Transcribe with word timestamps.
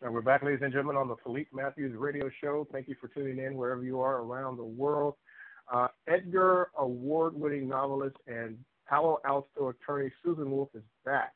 And 0.00 0.14
we're 0.14 0.22
back, 0.22 0.44
ladies 0.44 0.60
and 0.62 0.72
gentlemen, 0.72 0.96
on 0.96 1.08
the 1.08 1.16
Philippe 1.24 1.50
Matthews 1.52 1.96
Radio 1.98 2.30
Show. 2.40 2.68
Thank 2.70 2.86
you 2.86 2.94
for 3.00 3.08
tuning 3.08 3.44
in 3.44 3.56
wherever 3.56 3.82
you 3.82 4.00
are 4.00 4.18
around 4.18 4.56
the 4.56 4.64
world. 4.64 5.14
Uh, 5.72 5.88
Edgar 6.06 6.68
Award-winning 6.78 7.68
novelist 7.68 8.14
and 8.28 8.56
Palo 8.88 9.18
Alto 9.26 9.70
attorney 9.70 10.12
Susan 10.24 10.52
Wolfe 10.52 10.68
is 10.76 10.84
back, 11.04 11.32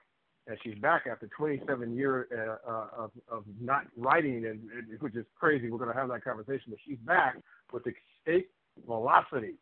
and 0.46 0.56
she's 0.62 0.77
back 0.77 1.06
after 1.11 1.29
27 1.37 1.96
years 1.96 2.29
uh, 2.33 2.71
uh, 2.71 2.87
of, 2.96 3.11
of 3.29 3.43
not 3.61 3.87
writing, 3.97 4.47
and, 4.47 4.61
and 4.71 5.01
which 5.01 5.17
is 5.17 5.26
crazy. 5.35 5.69
We're 5.69 5.79
going 5.79 5.92
to 5.92 5.99
have 5.99 6.08
that 6.10 6.22
conversation, 6.22 6.67
but 6.69 6.79
she's 6.87 6.99
back 6.99 7.38
with 7.72 7.83
Escape 7.83 8.49
Velocity. 8.87 9.54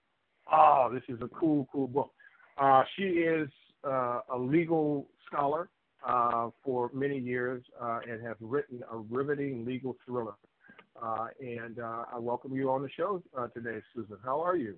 Oh, 0.53 0.91
this 0.93 1.03
is 1.09 1.23
a 1.23 1.29
cool, 1.29 1.67
cool 1.73 1.89
book. 1.89 2.11
Uh, 2.61 2.83
she 2.99 3.05
is 3.05 3.49
uh, 3.83 4.21
a 4.31 4.37
legal 4.39 5.09
scholar 5.27 5.71
for 6.65 6.91
many 6.93 7.19
years 7.19 7.63
uh, 7.81 8.01
and 8.09 8.25
has 8.27 8.37
written 8.41 8.83
a 8.91 8.97
riveting 8.97 9.65
legal 9.65 9.97
thriller. 10.07 10.35
Uh, 11.03 11.27
and 11.41 11.79
uh, 11.79 12.05
I 12.15 12.19
welcome 12.19 12.55
you 12.55 12.71
on 12.71 12.83
the 12.83 12.91
show 12.91 13.23
uh, 13.37 13.47
today, 13.49 13.79
Susan. 13.95 14.17
How 14.25 14.41
are 14.41 14.57
you? 14.57 14.77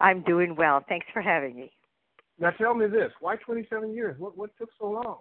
I'm 0.00 0.22
doing 0.22 0.54
well. 0.56 0.84
Thanks 0.88 1.06
for 1.12 1.20
having 1.20 1.56
me. 1.56 1.72
Now 2.38 2.50
tell 2.50 2.74
me 2.74 2.86
this: 2.86 3.12
Why 3.20 3.36
27 3.36 3.92
years? 3.92 4.18
What 4.18 4.36
what 4.36 4.50
took 4.58 4.70
so 4.78 4.90
long? 4.90 5.18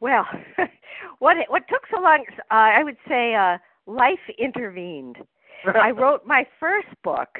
Well, 0.00 0.26
what 1.18 1.36
what 1.48 1.64
took 1.68 1.82
so 1.92 2.00
long? 2.00 2.24
Uh, 2.38 2.44
I 2.50 2.84
would 2.84 2.96
say 3.08 3.34
uh, 3.34 3.58
life 3.86 4.18
intervened. 4.38 5.16
I 5.64 5.90
wrote 5.90 6.26
my 6.26 6.46
first 6.60 6.88
book. 7.02 7.38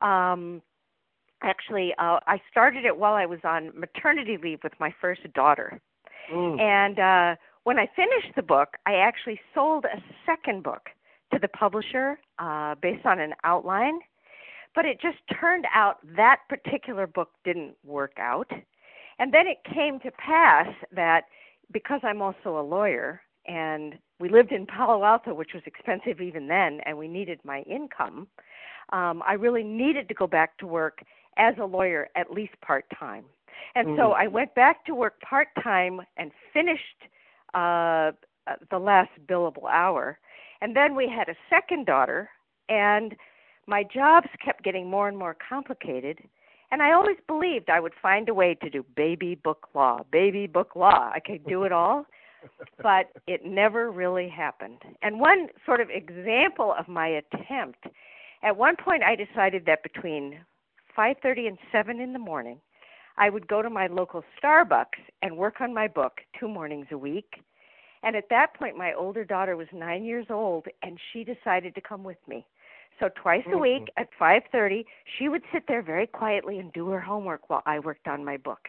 Um, 0.00 0.62
actually, 1.42 1.92
uh, 1.98 2.18
I 2.26 2.40
started 2.50 2.84
it 2.84 2.96
while 2.96 3.14
I 3.14 3.26
was 3.26 3.40
on 3.44 3.70
maternity 3.78 4.38
leave 4.42 4.60
with 4.64 4.72
my 4.80 4.92
first 5.00 5.20
daughter. 5.34 5.80
Mm. 6.32 6.60
And 6.60 6.98
uh, 6.98 7.36
when 7.64 7.78
I 7.78 7.88
finished 7.94 8.34
the 8.36 8.42
book, 8.42 8.76
I 8.86 8.94
actually 8.94 9.40
sold 9.54 9.84
a 9.84 10.02
second 10.26 10.62
book 10.62 10.88
to 11.32 11.38
the 11.38 11.48
publisher 11.48 12.18
uh, 12.38 12.74
based 12.80 13.06
on 13.06 13.20
an 13.20 13.34
outline. 13.44 14.00
But 14.74 14.84
it 14.84 15.00
just 15.00 15.18
turned 15.40 15.66
out 15.74 15.98
that 16.16 16.40
particular 16.48 17.06
book 17.06 17.30
didn't 17.44 17.74
work 17.84 18.12
out. 18.18 18.50
And 19.18 19.34
then 19.34 19.46
it 19.46 19.58
came 19.74 19.98
to 20.00 20.10
pass 20.12 20.68
that 20.92 21.24
because 21.72 22.00
I'm 22.02 22.22
also 22.22 22.58
a 22.58 22.62
lawyer 22.62 23.20
and 23.46 23.98
we 24.18 24.28
lived 24.28 24.52
in 24.52 24.66
Palo 24.66 25.04
Alto, 25.04 25.34
which 25.34 25.50
was 25.54 25.62
expensive 25.66 26.20
even 26.20 26.46
then, 26.46 26.80
and 26.86 26.96
we 26.96 27.08
needed 27.08 27.40
my 27.44 27.62
income, 27.62 28.28
um, 28.92 29.22
I 29.26 29.34
really 29.34 29.62
needed 29.62 30.08
to 30.08 30.14
go 30.14 30.26
back 30.26 30.58
to 30.58 30.66
work 30.66 31.02
as 31.36 31.54
a 31.60 31.64
lawyer 31.64 32.08
at 32.16 32.30
least 32.30 32.52
part 32.60 32.84
time. 32.98 33.24
And 33.74 33.88
mm-hmm. 33.88 33.98
so 33.98 34.12
I 34.12 34.26
went 34.26 34.54
back 34.54 34.84
to 34.86 34.94
work 34.94 35.20
part 35.20 35.48
time 35.62 36.00
and 36.16 36.30
finished 36.52 36.82
uh, 37.54 38.12
the 38.70 38.78
last 38.78 39.10
billable 39.28 39.68
hour. 39.70 40.18
And 40.60 40.76
then 40.76 40.94
we 40.94 41.08
had 41.08 41.28
a 41.28 41.36
second 41.48 41.86
daughter, 41.86 42.28
and 42.68 43.14
my 43.66 43.82
jobs 43.82 44.28
kept 44.44 44.62
getting 44.62 44.88
more 44.88 45.08
and 45.08 45.16
more 45.16 45.36
complicated. 45.48 46.18
And 46.70 46.82
I 46.82 46.92
always 46.92 47.16
believed 47.26 47.68
I 47.68 47.80
would 47.80 47.94
find 48.00 48.28
a 48.28 48.34
way 48.34 48.56
to 48.62 48.70
do 48.70 48.84
baby 48.94 49.34
book 49.34 49.68
law, 49.74 50.00
baby 50.12 50.46
book 50.46 50.76
law. 50.76 51.10
I 51.12 51.20
could 51.20 51.44
do 51.46 51.64
it 51.64 51.72
all, 51.72 52.06
but 52.82 53.06
it 53.26 53.44
never 53.44 53.90
really 53.90 54.28
happened. 54.28 54.82
And 55.02 55.18
one 55.18 55.48
sort 55.66 55.80
of 55.80 55.88
example 55.90 56.74
of 56.78 56.86
my 56.86 57.08
attempt, 57.08 57.84
at 58.42 58.56
one 58.56 58.76
point 58.76 59.02
I 59.02 59.16
decided 59.16 59.66
that 59.66 59.82
between 59.82 60.40
5:30 60.96 61.48
and 61.48 61.58
7 61.72 62.00
in 62.00 62.12
the 62.12 62.18
morning, 62.18 62.60
I 63.16 63.30
would 63.30 63.48
go 63.48 63.62
to 63.62 63.70
my 63.70 63.86
local 63.86 64.24
Starbucks 64.42 65.00
and 65.22 65.36
work 65.36 65.60
on 65.60 65.74
my 65.74 65.88
book 65.88 66.20
two 66.38 66.48
mornings 66.48 66.86
a 66.90 66.98
week. 66.98 67.42
And 68.02 68.16
at 68.16 68.30
that 68.30 68.54
point, 68.54 68.76
my 68.76 68.92
older 68.94 69.24
daughter 69.24 69.56
was 69.56 69.68
nine 69.72 70.04
years 70.04 70.26
old, 70.30 70.66
and 70.82 70.98
she 71.12 71.22
decided 71.24 71.74
to 71.74 71.80
come 71.80 72.02
with 72.02 72.16
me. 72.26 72.46
So 72.98 73.08
twice 73.14 73.44
a 73.52 73.58
week 73.58 73.88
mm-hmm. 73.96 74.02
at 74.02 74.08
5:30, 74.18 74.84
she 75.18 75.28
would 75.28 75.42
sit 75.52 75.64
there 75.66 75.82
very 75.82 76.06
quietly 76.06 76.58
and 76.58 76.72
do 76.72 76.88
her 76.88 77.00
homework 77.00 77.48
while 77.48 77.62
I 77.66 77.78
worked 77.78 78.06
on 78.08 78.24
my 78.24 78.36
book. 78.36 78.68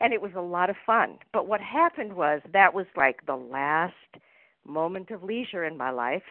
And 0.00 0.12
it 0.12 0.22
was 0.22 0.32
a 0.36 0.40
lot 0.40 0.70
of 0.70 0.76
fun. 0.84 1.18
But 1.32 1.46
what 1.46 1.60
happened 1.60 2.14
was 2.14 2.40
that 2.52 2.74
was 2.74 2.86
like 2.96 3.26
the 3.26 3.36
last 3.36 3.94
moment 4.66 5.10
of 5.10 5.22
leisure 5.22 5.64
in 5.64 5.76
my 5.76 5.90
life, 5.90 6.22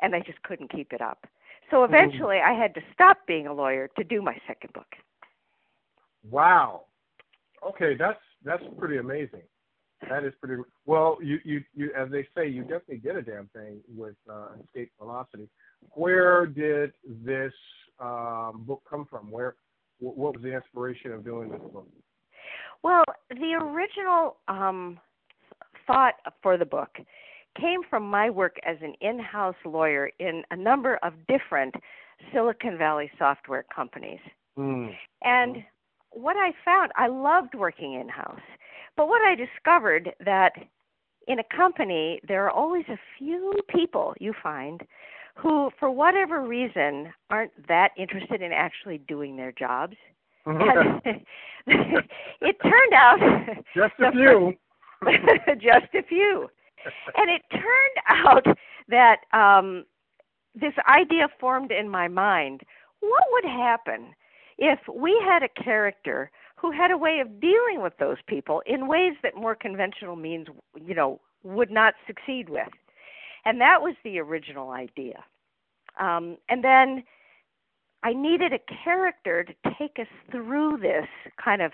and 0.00 0.14
I 0.14 0.20
just 0.20 0.42
couldn't 0.42 0.72
keep 0.72 0.92
it 0.92 1.00
up. 1.00 1.26
So 1.70 1.78
mm-hmm. 1.78 1.94
eventually, 1.94 2.38
I 2.38 2.52
had 2.52 2.74
to 2.74 2.82
stop 2.92 3.26
being 3.26 3.46
a 3.46 3.54
lawyer 3.54 3.88
to 3.98 4.04
do 4.04 4.22
my 4.22 4.36
second 4.46 4.72
book. 4.72 4.96
Wow. 6.30 6.84
Okay, 7.66 7.94
that's 7.98 8.20
that's 8.44 8.62
pretty 8.78 8.98
amazing. 8.98 9.42
That 10.08 10.24
is 10.24 10.32
pretty 10.40 10.62
well. 10.84 11.18
You 11.22 11.38
you 11.44 11.62
you 11.74 11.92
as 11.96 12.10
they 12.10 12.26
say, 12.36 12.48
you 12.48 12.62
definitely 12.62 12.98
did 12.98 13.16
a 13.16 13.22
damn 13.22 13.48
thing 13.48 13.80
with 13.94 14.16
uh, 14.28 14.48
Escape 14.64 14.92
Velocity. 15.00 15.48
Where 15.92 16.46
did 16.46 16.92
this 17.24 17.52
um, 18.00 18.64
book 18.66 18.82
come 18.88 19.06
from? 19.08 19.30
Where 19.30 19.54
what 19.98 20.34
was 20.34 20.42
the 20.42 20.54
inspiration 20.54 21.12
of 21.12 21.24
doing 21.24 21.50
this 21.50 21.60
book? 21.72 21.88
Well, 22.82 23.04
the 23.30 23.54
original 23.60 24.38
um, 24.48 24.98
thought 25.86 26.14
for 26.42 26.56
the 26.56 26.64
book 26.64 26.90
came 27.60 27.80
from 27.88 28.08
my 28.08 28.30
work 28.30 28.56
as 28.66 28.76
an 28.82 28.94
in-house 29.00 29.54
lawyer 29.64 30.10
in 30.18 30.42
a 30.50 30.56
number 30.56 30.98
of 31.02 31.12
different 31.28 31.74
Silicon 32.32 32.78
Valley 32.78 33.10
software 33.18 33.64
companies. 33.74 34.20
Mm. 34.58 34.92
And 35.22 35.56
what 36.12 36.36
I 36.36 36.52
found, 36.64 36.92
I 36.96 37.08
loved 37.08 37.54
working 37.54 37.94
in 37.94 38.08
house. 38.08 38.40
But 38.96 39.08
what 39.08 39.22
I 39.22 39.34
discovered 39.34 40.14
that 40.24 40.52
in 41.28 41.38
a 41.38 41.44
company, 41.56 42.20
there 42.26 42.44
are 42.44 42.50
always 42.50 42.84
a 42.88 42.98
few 43.18 43.52
people 43.68 44.14
you 44.20 44.32
find 44.42 44.82
who, 45.34 45.70
for 45.78 45.90
whatever 45.90 46.42
reason, 46.42 47.12
aren't 47.30 47.52
that 47.68 47.92
interested 47.96 48.42
in 48.42 48.52
actually 48.52 48.98
doing 48.98 49.36
their 49.36 49.52
jobs. 49.52 49.96
it 50.46 52.56
turned 52.62 52.94
out 52.94 53.18
just 53.74 53.94
a 54.00 54.12
few. 54.12 54.54
just 55.60 55.94
a 55.94 56.02
few. 56.08 56.48
And 57.16 57.30
it 57.30 57.42
turned 57.52 57.98
out 58.08 58.44
that 58.88 59.20
um, 59.32 59.84
this 60.54 60.74
idea 60.88 61.28
formed 61.40 61.70
in 61.70 61.88
my 61.88 62.08
mind 62.08 62.62
what 63.00 63.24
would 63.30 63.44
happen 63.44 64.14
if 64.58 64.78
we 64.92 65.20
had 65.24 65.42
a 65.42 65.48
character 65.48 66.30
who 66.56 66.70
had 66.70 66.90
a 66.90 66.96
way 66.96 67.20
of 67.20 67.40
dealing 67.40 67.82
with 67.82 67.96
those 67.98 68.18
people 68.26 68.62
in 68.66 68.86
ways 68.86 69.14
that 69.22 69.34
more 69.34 69.54
conventional 69.54 70.16
means, 70.16 70.46
you 70.80 70.94
know, 70.94 71.20
would 71.42 71.70
not 71.70 71.94
succeed 72.06 72.48
with. 72.48 72.68
And 73.44 73.60
that 73.60 73.82
was 73.82 73.94
the 74.04 74.18
original 74.20 74.70
idea. 74.70 75.24
Um, 75.98 76.36
and 76.48 76.62
then 76.62 77.02
I 78.04 78.12
needed 78.12 78.52
a 78.52 78.60
character 78.84 79.44
to 79.44 79.54
take 79.78 79.98
us 79.98 80.06
through 80.30 80.78
this 80.78 81.06
kind 81.42 81.62
of 81.62 81.72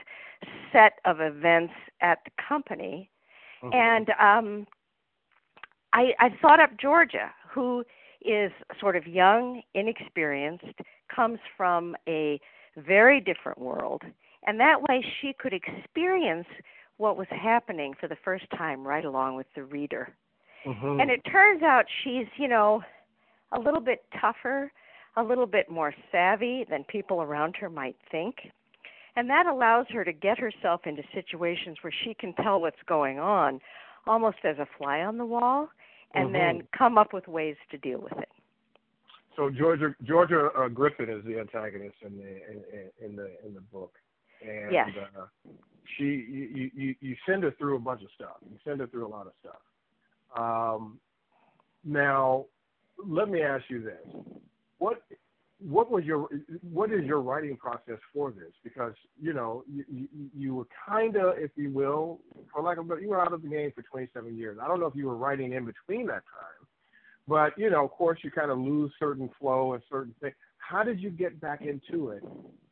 set 0.72 0.94
of 1.04 1.20
events 1.20 1.74
at 2.00 2.20
the 2.24 2.30
company. 2.48 3.10
Mm-hmm. 3.62 3.74
And 3.74 4.10
um, 4.20 4.66
I, 5.92 6.12
I 6.18 6.30
thought 6.40 6.60
up 6.60 6.70
Georgia, 6.80 7.30
who 7.50 7.84
is 8.22 8.52
sort 8.80 8.96
of 8.96 9.06
young, 9.06 9.62
inexperienced, 9.74 10.64
comes 11.14 11.38
from 11.56 11.96
a 12.08 12.40
very 12.80 13.20
different 13.20 13.58
world. 13.58 14.02
And 14.46 14.58
that 14.60 14.82
way 14.82 15.04
she 15.20 15.34
could 15.38 15.52
experience 15.52 16.46
what 16.96 17.16
was 17.16 17.26
happening 17.30 17.94
for 17.98 18.08
the 18.08 18.16
first 18.24 18.44
time 18.56 18.86
right 18.86 19.04
along 19.04 19.36
with 19.36 19.46
the 19.54 19.64
reader. 19.64 20.12
Mm-hmm. 20.66 21.00
And 21.00 21.10
it 21.10 21.20
turns 21.30 21.62
out 21.62 21.84
she's, 22.02 22.26
you 22.36 22.48
know, 22.48 22.82
a 23.52 23.60
little 23.60 23.80
bit 23.80 24.04
tougher, 24.20 24.72
a 25.16 25.22
little 25.22 25.46
bit 25.46 25.70
more 25.70 25.94
savvy 26.10 26.66
than 26.68 26.84
people 26.84 27.22
around 27.22 27.56
her 27.56 27.70
might 27.70 27.96
think. 28.10 28.36
And 29.16 29.28
that 29.30 29.46
allows 29.46 29.86
her 29.90 30.04
to 30.04 30.12
get 30.12 30.38
herself 30.38 30.82
into 30.84 31.02
situations 31.14 31.78
where 31.82 31.92
she 32.04 32.14
can 32.14 32.34
tell 32.34 32.60
what's 32.60 32.76
going 32.86 33.18
on 33.18 33.60
almost 34.06 34.38
as 34.44 34.58
a 34.58 34.66
fly 34.76 35.00
on 35.00 35.18
the 35.18 35.24
wall 35.24 35.68
and 36.14 36.26
mm-hmm. 36.26 36.58
then 36.58 36.68
come 36.76 36.98
up 36.98 37.12
with 37.12 37.26
ways 37.28 37.56
to 37.70 37.78
deal 37.78 38.00
with 38.00 38.16
it 38.18 38.28
so 39.38 39.50
Georgia 39.50 39.94
Georgia 40.02 40.48
uh, 40.58 40.66
Griffin 40.66 41.08
is 41.08 41.24
the 41.24 41.38
antagonist 41.38 41.94
in 42.04 42.18
the 42.18 42.26
in, 42.26 43.10
in 43.10 43.16
the 43.16 43.30
in 43.46 43.54
the 43.54 43.60
book, 43.60 43.94
and 44.42 44.72
yes. 44.72 44.88
uh, 45.16 45.26
she 45.96 46.04
you, 46.04 46.70
you 46.74 46.94
you 47.00 47.16
send 47.26 47.44
her 47.44 47.54
through 47.56 47.76
a 47.76 47.78
bunch 47.78 48.02
of 48.02 48.08
stuff. 48.16 48.36
You 48.50 48.58
send 48.66 48.80
her 48.80 48.88
through 48.88 49.06
a 49.06 49.08
lot 49.08 49.28
of 49.28 49.32
stuff. 49.38 49.60
Um, 50.36 50.98
now, 51.84 52.46
let 53.06 53.28
me 53.28 53.40
ask 53.42 53.62
you 53.68 53.80
this: 53.80 54.22
what 54.78 55.02
what 55.60 55.88
was 55.88 56.02
your 56.02 56.28
what 56.72 56.92
is 56.92 57.04
your 57.04 57.20
writing 57.20 57.56
process 57.56 58.00
for 58.12 58.32
this? 58.32 58.52
Because 58.64 58.94
you 59.22 59.34
know 59.34 59.62
you 59.72 59.84
you, 59.88 60.08
you 60.36 60.54
were 60.56 60.66
kind 60.88 61.14
of, 61.14 61.34
if 61.38 61.52
you 61.54 61.70
will, 61.70 62.18
for 62.52 62.60
lack 62.60 62.78
of 62.78 62.90
you 63.00 63.10
were 63.10 63.20
out 63.20 63.32
of 63.32 63.42
the 63.42 63.48
game 63.48 63.70
for 63.72 63.82
27 63.82 64.36
years. 64.36 64.58
I 64.60 64.66
don't 64.66 64.80
know 64.80 64.86
if 64.86 64.96
you 64.96 65.06
were 65.06 65.16
writing 65.16 65.52
in 65.52 65.64
between 65.64 66.08
that 66.08 66.24
time 66.24 66.57
but 67.28 67.52
you 67.58 67.68
know, 67.70 67.84
of 67.84 67.90
course, 67.90 68.18
you 68.22 68.30
kind 68.30 68.50
of 68.50 68.58
lose 68.58 68.90
certain 68.98 69.28
flow 69.38 69.74
and 69.74 69.82
certain 69.90 70.14
things. 70.20 70.34
How 70.56 70.82
did 70.82 70.98
you 70.98 71.10
get 71.10 71.40
back 71.40 71.60
into 71.60 72.08
it 72.08 72.22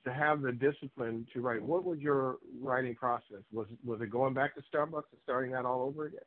to 0.04 0.12
have 0.12 0.40
the 0.40 0.52
discipline 0.52 1.26
to 1.34 1.40
write? 1.40 1.62
What 1.62 1.84
was 1.84 1.98
your 1.98 2.36
writing 2.60 2.94
process? 2.94 3.42
Was 3.52 3.66
was 3.84 4.00
it 4.00 4.10
going 4.10 4.32
back 4.34 4.54
to 4.54 4.62
Starbucks 4.62 5.12
and 5.12 5.20
starting 5.22 5.52
that 5.52 5.66
all 5.66 5.82
over 5.82 6.06
again? 6.06 6.20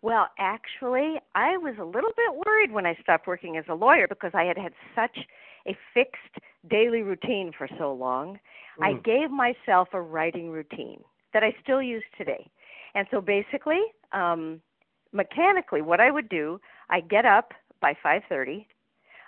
Well, 0.00 0.28
actually, 0.38 1.16
I 1.34 1.56
was 1.56 1.74
a 1.80 1.84
little 1.84 2.12
bit 2.16 2.46
worried 2.46 2.70
when 2.70 2.86
I 2.86 2.96
stopped 3.02 3.26
working 3.26 3.56
as 3.56 3.64
a 3.68 3.74
lawyer 3.74 4.06
because 4.08 4.30
I 4.34 4.44
had 4.44 4.56
had 4.56 4.72
such 4.94 5.18
a 5.66 5.76
fixed 5.92 6.44
daily 6.70 7.02
routine 7.02 7.50
for 7.56 7.68
so 7.78 7.92
long. 7.92 8.38
Mm. 8.80 8.84
I 8.84 8.92
gave 9.00 9.30
myself 9.30 9.88
a 9.92 10.00
writing 10.00 10.50
routine 10.50 11.02
that 11.34 11.42
I 11.42 11.54
still 11.62 11.82
use 11.82 12.04
today. 12.16 12.48
And 12.94 13.06
so 13.10 13.20
basically, 13.20 13.80
um 14.12 14.60
mechanically 15.12 15.82
what 15.82 16.00
I 16.00 16.10
would 16.10 16.28
do, 16.28 16.60
I 16.90 17.00
get 17.00 17.24
up 17.26 17.52
by 17.80 17.94
5:30. 18.04 18.66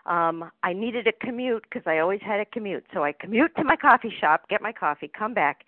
Um 0.06 0.50
I 0.62 0.72
needed 0.72 1.06
a 1.06 1.12
commute 1.12 1.64
because 1.68 1.86
I 1.86 1.98
always 1.98 2.20
had 2.22 2.40
a 2.40 2.44
commute. 2.46 2.86
So 2.92 3.04
I 3.04 3.12
commute 3.12 3.54
to 3.56 3.64
my 3.64 3.76
coffee 3.76 4.14
shop, 4.20 4.48
get 4.48 4.62
my 4.62 4.72
coffee, 4.72 5.08
come 5.08 5.34
back, 5.34 5.64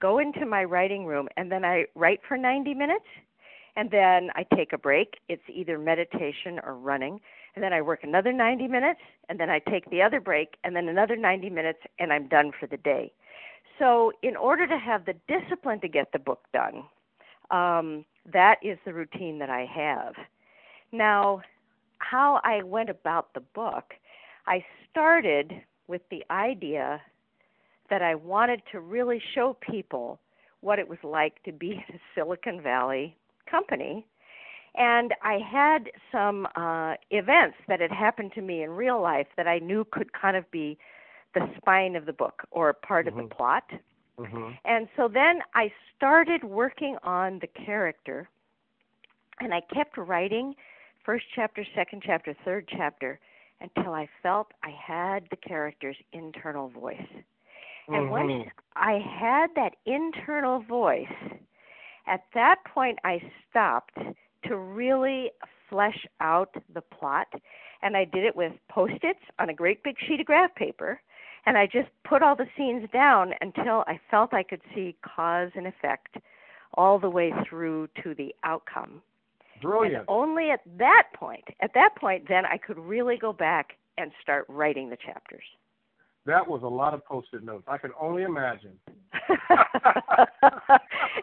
go 0.00 0.18
into 0.18 0.46
my 0.46 0.64
writing 0.64 1.06
room 1.06 1.28
and 1.36 1.50
then 1.50 1.64
I 1.64 1.86
write 1.94 2.20
for 2.26 2.36
90 2.36 2.74
minutes 2.74 3.06
and 3.78 3.92
then 3.92 4.30
I 4.34 4.44
take 4.56 4.72
a 4.72 4.78
break. 4.78 5.18
It's 5.28 5.42
either 5.48 5.78
meditation 5.78 6.58
or 6.64 6.74
running. 6.74 7.20
And 7.54 7.62
then 7.62 7.72
I 7.72 7.80
work 7.80 8.00
another 8.02 8.32
90 8.32 8.66
minutes, 8.66 9.00
and 9.28 9.38
then 9.38 9.50
I 9.50 9.60
take 9.60 9.88
the 9.90 10.02
other 10.02 10.20
break, 10.20 10.56
and 10.64 10.74
then 10.74 10.88
another 10.88 11.16
90 11.16 11.48
minutes, 11.50 11.78
and 12.00 12.12
I'm 12.12 12.26
done 12.26 12.52
for 12.58 12.66
the 12.66 12.76
day. 12.76 13.12
So, 13.78 14.12
in 14.22 14.36
order 14.36 14.66
to 14.66 14.78
have 14.78 15.04
the 15.04 15.14
discipline 15.28 15.80
to 15.80 15.88
get 15.88 16.10
the 16.12 16.18
book 16.18 16.40
done, 16.52 16.84
um, 17.50 18.04
that 18.32 18.56
is 18.62 18.78
the 18.84 18.92
routine 18.92 19.38
that 19.38 19.50
I 19.50 19.64
have. 19.64 20.14
Now, 20.92 21.42
how 21.98 22.40
I 22.44 22.62
went 22.62 22.90
about 22.90 23.34
the 23.34 23.40
book, 23.40 23.94
I 24.46 24.64
started 24.90 25.52
with 25.86 26.02
the 26.10 26.24
idea 26.30 27.00
that 27.90 28.02
I 28.02 28.14
wanted 28.14 28.62
to 28.72 28.80
really 28.80 29.20
show 29.34 29.56
people 29.60 30.20
what 30.60 30.78
it 30.78 30.88
was 30.88 30.98
like 31.02 31.42
to 31.44 31.52
be 31.52 31.72
in 31.88 31.94
a 31.94 32.00
Silicon 32.14 32.60
Valley 32.62 33.16
company. 33.50 34.06
And 34.74 35.14
I 35.22 35.38
had 35.38 35.90
some 36.12 36.46
uh, 36.54 36.94
events 37.10 37.56
that 37.68 37.80
had 37.80 37.90
happened 37.90 38.32
to 38.34 38.42
me 38.42 38.62
in 38.62 38.70
real 38.70 39.00
life 39.00 39.26
that 39.36 39.48
I 39.48 39.58
knew 39.58 39.84
could 39.90 40.12
kind 40.12 40.36
of 40.36 40.48
be 40.50 40.78
the 41.34 41.48
spine 41.56 41.96
of 41.96 42.06
the 42.06 42.12
book 42.12 42.42
or 42.50 42.72
part 42.72 43.06
mm-hmm. 43.06 43.18
of 43.18 43.28
the 43.28 43.34
mm-hmm. 43.34 43.36
plot. 43.36 43.64
Mm-hmm. 44.18 44.50
And 44.64 44.88
so 44.96 45.08
then 45.12 45.40
I 45.54 45.72
started 45.96 46.44
working 46.44 46.96
on 47.02 47.38
the 47.40 47.46
character, 47.46 48.28
and 49.40 49.54
I 49.54 49.60
kept 49.72 49.96
writing 49.96 50.54
first 51.08 51.24
chapter, 51.34 51.64
second 51.74 52.02
chapter, 52.04 52.36
third 52.44 52.68
chapter 52.68 53.18
until 53.62 53.94
I 53.94 54.10
felt 54.22 54.48
I 54.62 54.68
had 54.68 55.24
the 55.30 55.36
character's 55.36 55.96
internal 56.12 56.68
voice. 56.68 57.00
And 57.88 58.10
mm-hmm. 58.10 58.10
once 58.10 58.48
I 58.76 58.98
had 59.18 59.46
that 59.56 59.76
internal 59.86 60.60
voice, 60.60 61.06
at 62.06 62.24
that 62.34 62.56
point, 62.66 62.98
I 63.04 63.22
stopped 63.48 63.96
to 64.44 64.56
really 64.58 65.30
flesh 65.70 66.06
out 66.20 66.54
the 66.74 66.82
plot, 66.82 67.28
and 67.80 67.96
I 67.96 68.04
did 68.04 68.24
it 68.24 68.36
with 68.36 68.52
post 68.70 69.02
its 69.02 69.20
on 69.38 69.48
a 69.48 69.54
great 69.54 69.82
big 69.82 69.96
sheet 70.06 70.20
of 70.20 70.26
graph 70.26 70.54
paper. 70.56 71.00
And 71.46 71.56
I 71.56 71.64
just 71.64 71.88
put 72.06 72.22
all 72.22 72.36
the 72.36 72.48
scenes 72.54 72.86
down 72.92 73.32
until 73.40 73.82
I 73.86 73.98
felt 74.10 74.34
I 74.34 74.42
could 74.42 74.60
see 74.74 74.94
cause 75.02 75.52
and 75.54 75.66
effect 75.66 76.18
all 76.74 76.98
the 76.98 77.08
way 77.08 77.32
through 77.48 77.88
to 78.02 78.14
the 78.14 78.34
outcome. 78.44 79.00
Brilliant. 79.60 79.96
And 79.96 80.04
only 80.08 80.50
at 80.50 80.60
that 80.78 81.04
point, 81.14 81.44
at 81.60 81.72
that 81.74 81.90
point, 81.96 82.28
then 82.28 82.44
I 82.46 82.56
could 82.58 82.78
really 82.78 83.16
go 83.16 83.32
back 83.32 83.76
and 83.96 84.10
start 84.22 84.46
writing 84.48 84.90
the 84.90 84.96
chapters. 84.96 85.44
That 86.26 86.46
was 86.46 86.62
a 86.62 86.68
lot 86.68 86.92
of 86.92 87.04
post-it 87.04 87.42
notes. 87.42 87.64
I 87.66 87.78
can 87.78 87.90
only 87.98 88.22
imagine. 88.22 88.72
and 89.28 89.48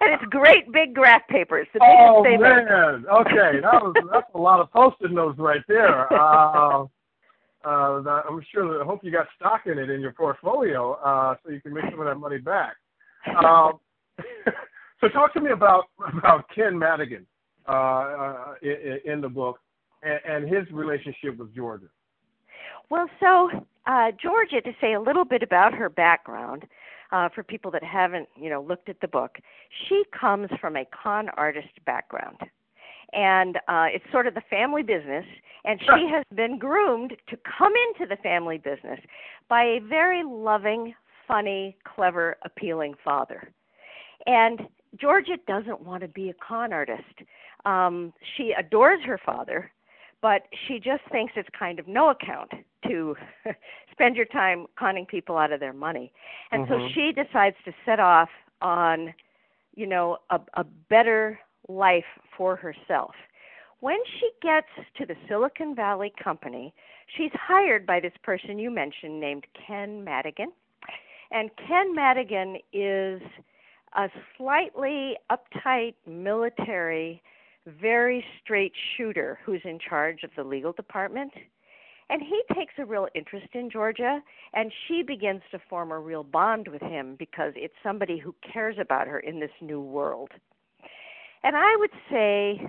it's 0.01 0.23
great 0.31 0.71
big 0.71 0.95
graph 0.95 1.27
papers. 1.27 1.67
The 1.73 1.79
oh 1.83 2.23
man, 2.23 3.05
okay, 3.13 3.59
that 3.61 3.83
was 3.83 3.93
that's 4.11 4.25
a 4.33 4.37
lot 4.37 4.59
of 4.59 4.71
post-it 4.71 5.11
notes 5.11 5.39
right 5.39 5.61
there. 5.67 6.07
Uh, 7.65 8.01
uh, 8.07 8.21
I'm 8.29 8.45
sure. 8.51 8.71
That, 8.71 8.83
I 8.83 8.85
hope 8.85 9.03
you 9.03 9.11
got 9.11 9.25
stock 9.35 9.61
in 9.65 9.79
it 9.79 9.89
in 9.89 9.99
your 9.99 10.11
portfolio, 10.11 10.93
uh, 11.03 11.35
so 11.43 11.51
you 11.51 11.59
can 11.59 11.73
make 11.73 11.85
some 11.89 11.99
of 11.99 12.05
that 12.05 12.13
money 12.13 12.37
back. 12.37 12.75
Um, 13.43 13.79
so, 15.01 15.07
talk 15.07 15.33
to 15.33 15.41
me 15.41 15.49
about 15.49 15.85
about 16.15 16.45
Ken 16.53 16.77
Madigan 16.77 17.25
uh, 17.67 17.71
uh, 17.71 18.53
in, 18.61 18.99
in 19.05 19.21
the 19.21 19.29
book 19.29 19.59
and, 20.03 20.19
and 20.27 20.55
his 20.55 20.69
relationship 20.71 21.37
with 21.37 21.53
Georgia. 21.55 21.87
Well, 22.89 23.09
so 23.19 23.49
uh, 23.87 24.11
Georgia, 24.21 24.61
to 24.61 24.71
say 24.79 24.93
a 24.93 25.01
little 25.01 25.25
bit 25.25 25.43
about 25.43 25.73
her 25.73 25.89
background, 25.89 26.65
uh, 27.11 27.29
for 27.33 27.43
people 27.43 27.71
that 27.71 27.83
haven't, 27.83 28.27
you 28.35 28.49
know, 28.49 28.61
looked 28.61 28.89
at 28.89 28.99
the 28.99 29.07
book, 29.07 29.37
she 29.87 30.03
comes 30.19 30.49
from 30.59 30.75
a 30.75 30.85
con 30.85 31.29
artist 31.37 31.69
background, 31.85 32.37
and 33.13 33.57
uh, 33.67 33.85
it's 33.93 34.05
sort 34.11 34.27
of 34.27 34.33
the 34.33 34.41
family 34.49 34.83
business. 34.83 35.25
And 35.63 35.79
she 35.79 36.07
has 36.11 36.23
been 36.35 36.59
groomed 36.59 37.13
to 37.29 37.37
come 37.57 37.73
into 37.87 38.07
the 38.07 38.21
family 38.21 38.57
business 38.57 38.99
by 39.49 39.63
a 39.63 39.79
very 39.79 40.23
loving, 40.23 40.93
funny, 41.27 41.75
clever, 41.83 42.37
appealing 42.43 42.93
father. 43.03 43.49
And 44.27 44.61
Georgia 44.99 45.37
doesn't 45.47 45.81
want 45.81 46.01
to 46.01 46.07
be 46.07 46.29
a 46.29 46.33
con 46.35 46.71
artist. 46.71 47.03
Um, 47.65 48.13
she 48.35 48.53
adores 48.57 48.99
her 49.05 49.19
father, 49.23 49.71
but 50.21 50.43
she 50.67 50.79
just 50.79 51.03
thinks 51.11 51.33
it's 51.35 51.49
kind 51.57 51.79
of 51.79 51.87
no 51.87 52.09
account 52.09 52.51
to 52.87 53.15
spend 53.91 54.15
your 54.15 54.25
time 54.25 54.67
conning 54.77 55.05
people 55.05 55.37
out 55.37 55.51
of 55.51 55.59
their 55.59 55.73
money. 55.73 56.11
And 56.51 56.67
mm-hmm. 56.67 56.87
so 56.87 56.89
she 56.93 57.11
decides 57.11 57.55
to 57.65 57.73
set 57.85 57.99
off 57.99 58.29
on, 58.61 59.13
you 59.75 59.87
know, 59.87 60.17
a, 60.29 60.39
a 60.55 60.63
better 60.89 61.39
life 61.67 62.05
for 62.37 62.55
herself. 62.55 63.13
When 63.79 63.97
she 64.19 64.29
gets 64.41 64.67
to 64.97 65.05
the 65.05 65.15
Silicon 65.27 65.75
Valley 65.75 66.13
company, 66.23 66.73
she's 67.17 67.31
hired 67.33 67.85
by 67.85 67.99
this 67.99 68.13
person 68.23 68.57
you 68.57 68.71
mentioned 68.71 69.19
named 69.19 69.45
Ken 69.67 70.03
Madigan. 70.03 70.51
And 71.31 71.49
Ken 71.67 71.93
Madigan 71.93 72.57
is 72.71 73.21
a 73.95 74.09
slightly 74.37 75.17
uptight 75.31 75.95
military, 76.07 77.21
very 77.65 78.23
straight 78.41 78.73
shooter 78.95 79.39
who's 79.45 79.61
in 79.63 79.79
charge 79.79 80.23
of 80.23 80.31
the 80.35 80.43
legal 80.43 80.71
department. 80.71 81.31
And 82.09 82.21
he 82.21 82.41
takes 82.53 82.73
a 82.77 82.85
real 82.85 83.07
interest 83.15 83.47
in 83.53 83.71
Georgia, 83.71 84.21
and 84.53 84.71
she 84.87 85.01
begins 85.01 85.41
to 85.51 85.59
form 85.69 85.91
a 85.91 85.99
real 85.99 86.23
bond 86.23 86.67
with 86.67 86.81
him 86.81 87.15
because 87.17 87.53
it's 87.55 87.73
somebody 87.81 88.19
who 88.19 88.35
cares 88.53 88.75
about 88.79 89.07
her 89.07 89.19
in 89.19 89.39
this 89.39 89.51
new 89.59 89.81
world. 89.81 90.29
And 91.43 91.55
I 91.55 91.75
would 91.77 91.91
say 92.09 92.61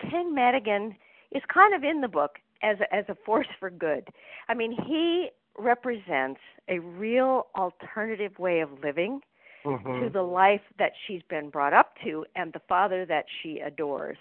Ken 0.00 0.34
Madigan 0.34 0.94
is 1.32 1.42
kind 1.52 1.74
of 1.74 1.82
in 1.82 2.00
the 2.00 2.08
book 2.08 2.38
as 2.62 2.76
a, 2.80 2.94
as 2.94 3.04
a 3.08 3.16
force 3.26 3.48
for 3.58 3.70
good. 3.70 4.08
I 4.48 4.54
mean, 4.54 4.72
he 4.72 5.30
represents 5.58 6.40
a 6.68 6.78
real 6.78 7.48
alternative 7.56 8.38
way 8.38 8.60
of 8.60 8.68
living 8.82 9.20
mm-hmm. 9.64 10.04
to 10.04 10.10
the 10.10 10.22
life 10.22 10.60
that 10.78 10.92
she's 11.06 11.22
been 11.28 11.50
brought 11.50 11.72
up 11.72 11.94
to 12.04 12.24
and 12.36 12.52
the 12.52 12.60
father 12.68 13.04
that 13.06 13.24
she 13.42 13.60
adores. 13.60 14.18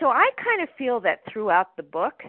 So 0.00 0.08
I 0.08 0.30
kind 0.36 0.62
of 0.62 0.68
feel 0.76 1.00
that 1.00 1.20
throughout 1.32 1.76
the 1.76 1.82
book, 1.82 2.22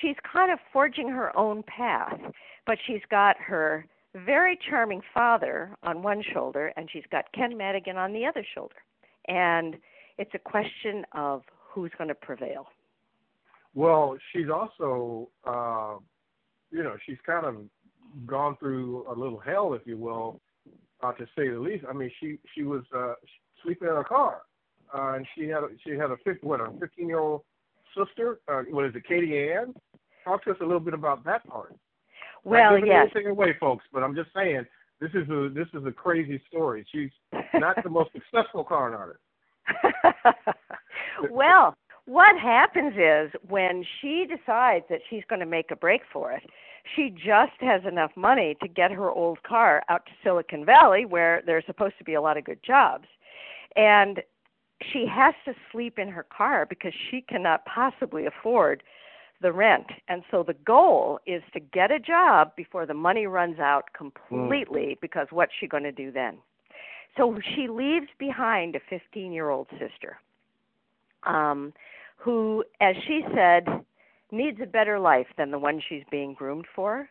she's 0.00 0.16
kind 0.30 0.50
of 0.50 0.58
forging 0.72 1.08
her 1.08 1.36
own 1.36 1.62
path, 1.62 2.18
but 2.66 2.78
she's 2.86 3.02
got 3.10 3.36
her 3.38 3.86
very 4.14 4.58
charming 4.68 5.00
father 5.14 5.74
on 5.82 6.02
one 6.02 6.22
shoulder 6.32 6.72
and 6.76 6.88
she's 6.92 7.04
got 7.10 7.32
Ken 7.32 7.56
Madigan 7.56 7.96
on 7.96 8.12
the 8.12 8.26
other 8.26 8.44
shoulder. 8.54 8.76
And 9.28 9.76
it's 10.18 10.32
a 10.34 10.38
question 10.38 11.04
of 11.12 11.42
who's 11.50 11.90
going 11.96 12.08
to 12.08 12.14
prevail. 12.14 12.66
Well, 13.74 14.18
she's 14.32 14.48
also, 14.52 15.30
uh, 15.46 15.96
you 16.70 16.82
know, 16.82 16.96
she's 17.06 17.16
kind 17.24 17.46
of 17.46 17.56
gone 18.26 18.56
through 18.58 19.06
a 19.10 19.14
little 19.18 19.38
hell, 19.38 19.72
if 19.74 19.82
you 19.86 19.96
will, 19.96 20.40
uh, 21.02 21.12
to 21.12 21.26
say 21.36 21.48
the 21.48 21.58
least. 21.58 21.84
I 21.88 21.92
mean, 21.92 22.10
she 22.20 22.38
she 22.54 22.62
was 22.62 22.82
uh, 22.96 23.14
sleeping 23.62 23.88
in 23.88 23.96
a 23.96 24.04
car, 24.04 24.42
uh, 24.94 25.14
and 25.14 25.26
she 25.34 25.48
had 25.48 25.64
a, 25.64 25.68
she 25.84 25.92
had 25.92 26.10
a 26.10 26.16
15, 26.24 26.48
what 26.48 26.60
a 26.60 26.70
15 26.80 27.08
year 27.08 27.18
old 27.18 27.42
sister. 27.96 28.40
Uh, 28.48 28.62
what 28.70 28.84
is 28.84 28.94
it, 28.94 29.06
Katie 29.06 29.48
Ann? 29.50 29.74
Talk 30.24 30.44
to 30.44 30.52
us 30.52 30.56
a 30.60 30.64
little 30.64 30.80
bit 30.80 30.94
about 30.94 31.24
that 31.24 31.46
part. 31.48 31.74
Well, 32.44 32.78
not 32.78 32.86
yes. 32.86 33.08
Anything 33.14 33.30
away, 33.30 33.54
folks, 33.58 33.84
but 33.92 34.02
I'm 34.02 34.14
just 34.14 34.30
saying 34.34 34.64
this 35.00 35.10
is 35.14 35.28
a 35.28 35.50
this 35.52 35.68
is 35.74 35.86
a 35.86 35.92
crazy 35.92 36.40
story. 36.48 36.86
She's 36.92 37.10
not 37.54 37.76
the 37.82 37.90
most 37.90 38.10
successful 38.14 38.64
con 38.64 38.94
artist. 38.94 39.20
well, 41.30 41.74
what 42.06 42.36
happens 42.38 42.94
is 42.96 43.30
when 43.48 43.84
she 44.00 44.26
decides 44.28 44.84
that 44.90 45.00
she's 45.08 45.22
going 45.28 45.40
to 45.40 45.46
make 45.46 45.70
a 45.70 45.76
break 45.76 46.02
for 46.12 46.32
it, 46.32 46.42
she 46.96 47.10
just 47.10 47.52
has 47.60 47.82
enough 47.84 48.10
money 48.16 48.56
to 48.60 48.68
get 48.68 48.90
her 48.90 49.10
old 49.10 49.42
car 49.42 49.82
out 49.88 50.04
to 50.06 50.12
Silicon 50.22 50.64
Valley 50.64 51.04
where 51.04 51.42
there's 51.46 51.64
supposed 51.66 51.96
to 51.98 52.04
be 52.04 52.14
a 52.14 52.20
lot 52.20 52.36
of 52.36 52.44
good 52.44 52.60
jobs. 52.64 53.06
And 53.76 54.22
she 54.92 55.06
has 55.06 55.34
to 55.44 55.54
sleep 55.70 55.98
in 55.98 56.08
her 56.08 56.24
car 56.24 56.66
because 56.66 56.92
she 57.10 57.20
cannot 57.20 57.64
possibly 57.66 58.26
afford 58.26 58.82
the 59.40 59.52
rent. 59.52 59.86
And 60.08 60.22
so 60.30 60.42
the 60.42 60.54
goal 60.54 61.20
is 61.26 61.42
to 61.52 61.60
get 61.60 61.90
a 61.90 61.98
job 61.98 62.54
before 62.56 62.86
the 62.86 62.94
money 62.94 63.26
runs 63.26 63.58
out 63.58 63.92
completely 63.96 64.96
mm. 64.96 65.00
because 65.00 65.28
what's 65.30 65.52
she 65.58 65.66
going 65.66 65.82
to 65.84 65.92
do 65.92 66.10
then? 66.10 66.38
So 67.16 67.38
she 67.54 67.68
leaves 67.68 68.06
behind 68.18 68.74
a 68.74 68.80
15 68.88 69.32
year 69.32 69.50
old 69.50 69.66
sister 69.72 70.18
um, 71.24 71.72
who, 72.16 72.64
as 72.80 72.96
she 73.06 73.22
said, 73.34 73.66
needs 74.32 74.58
a 74.60 74.66
better 74.66 74.98
life 74.98 75.28
than 75.36 75.50
the 75.50 75.58
one 75.58 75.80
she's 75.88 76.04
being 76.10 76.34
groomed 76.34 76.66
for. 76.74 77.08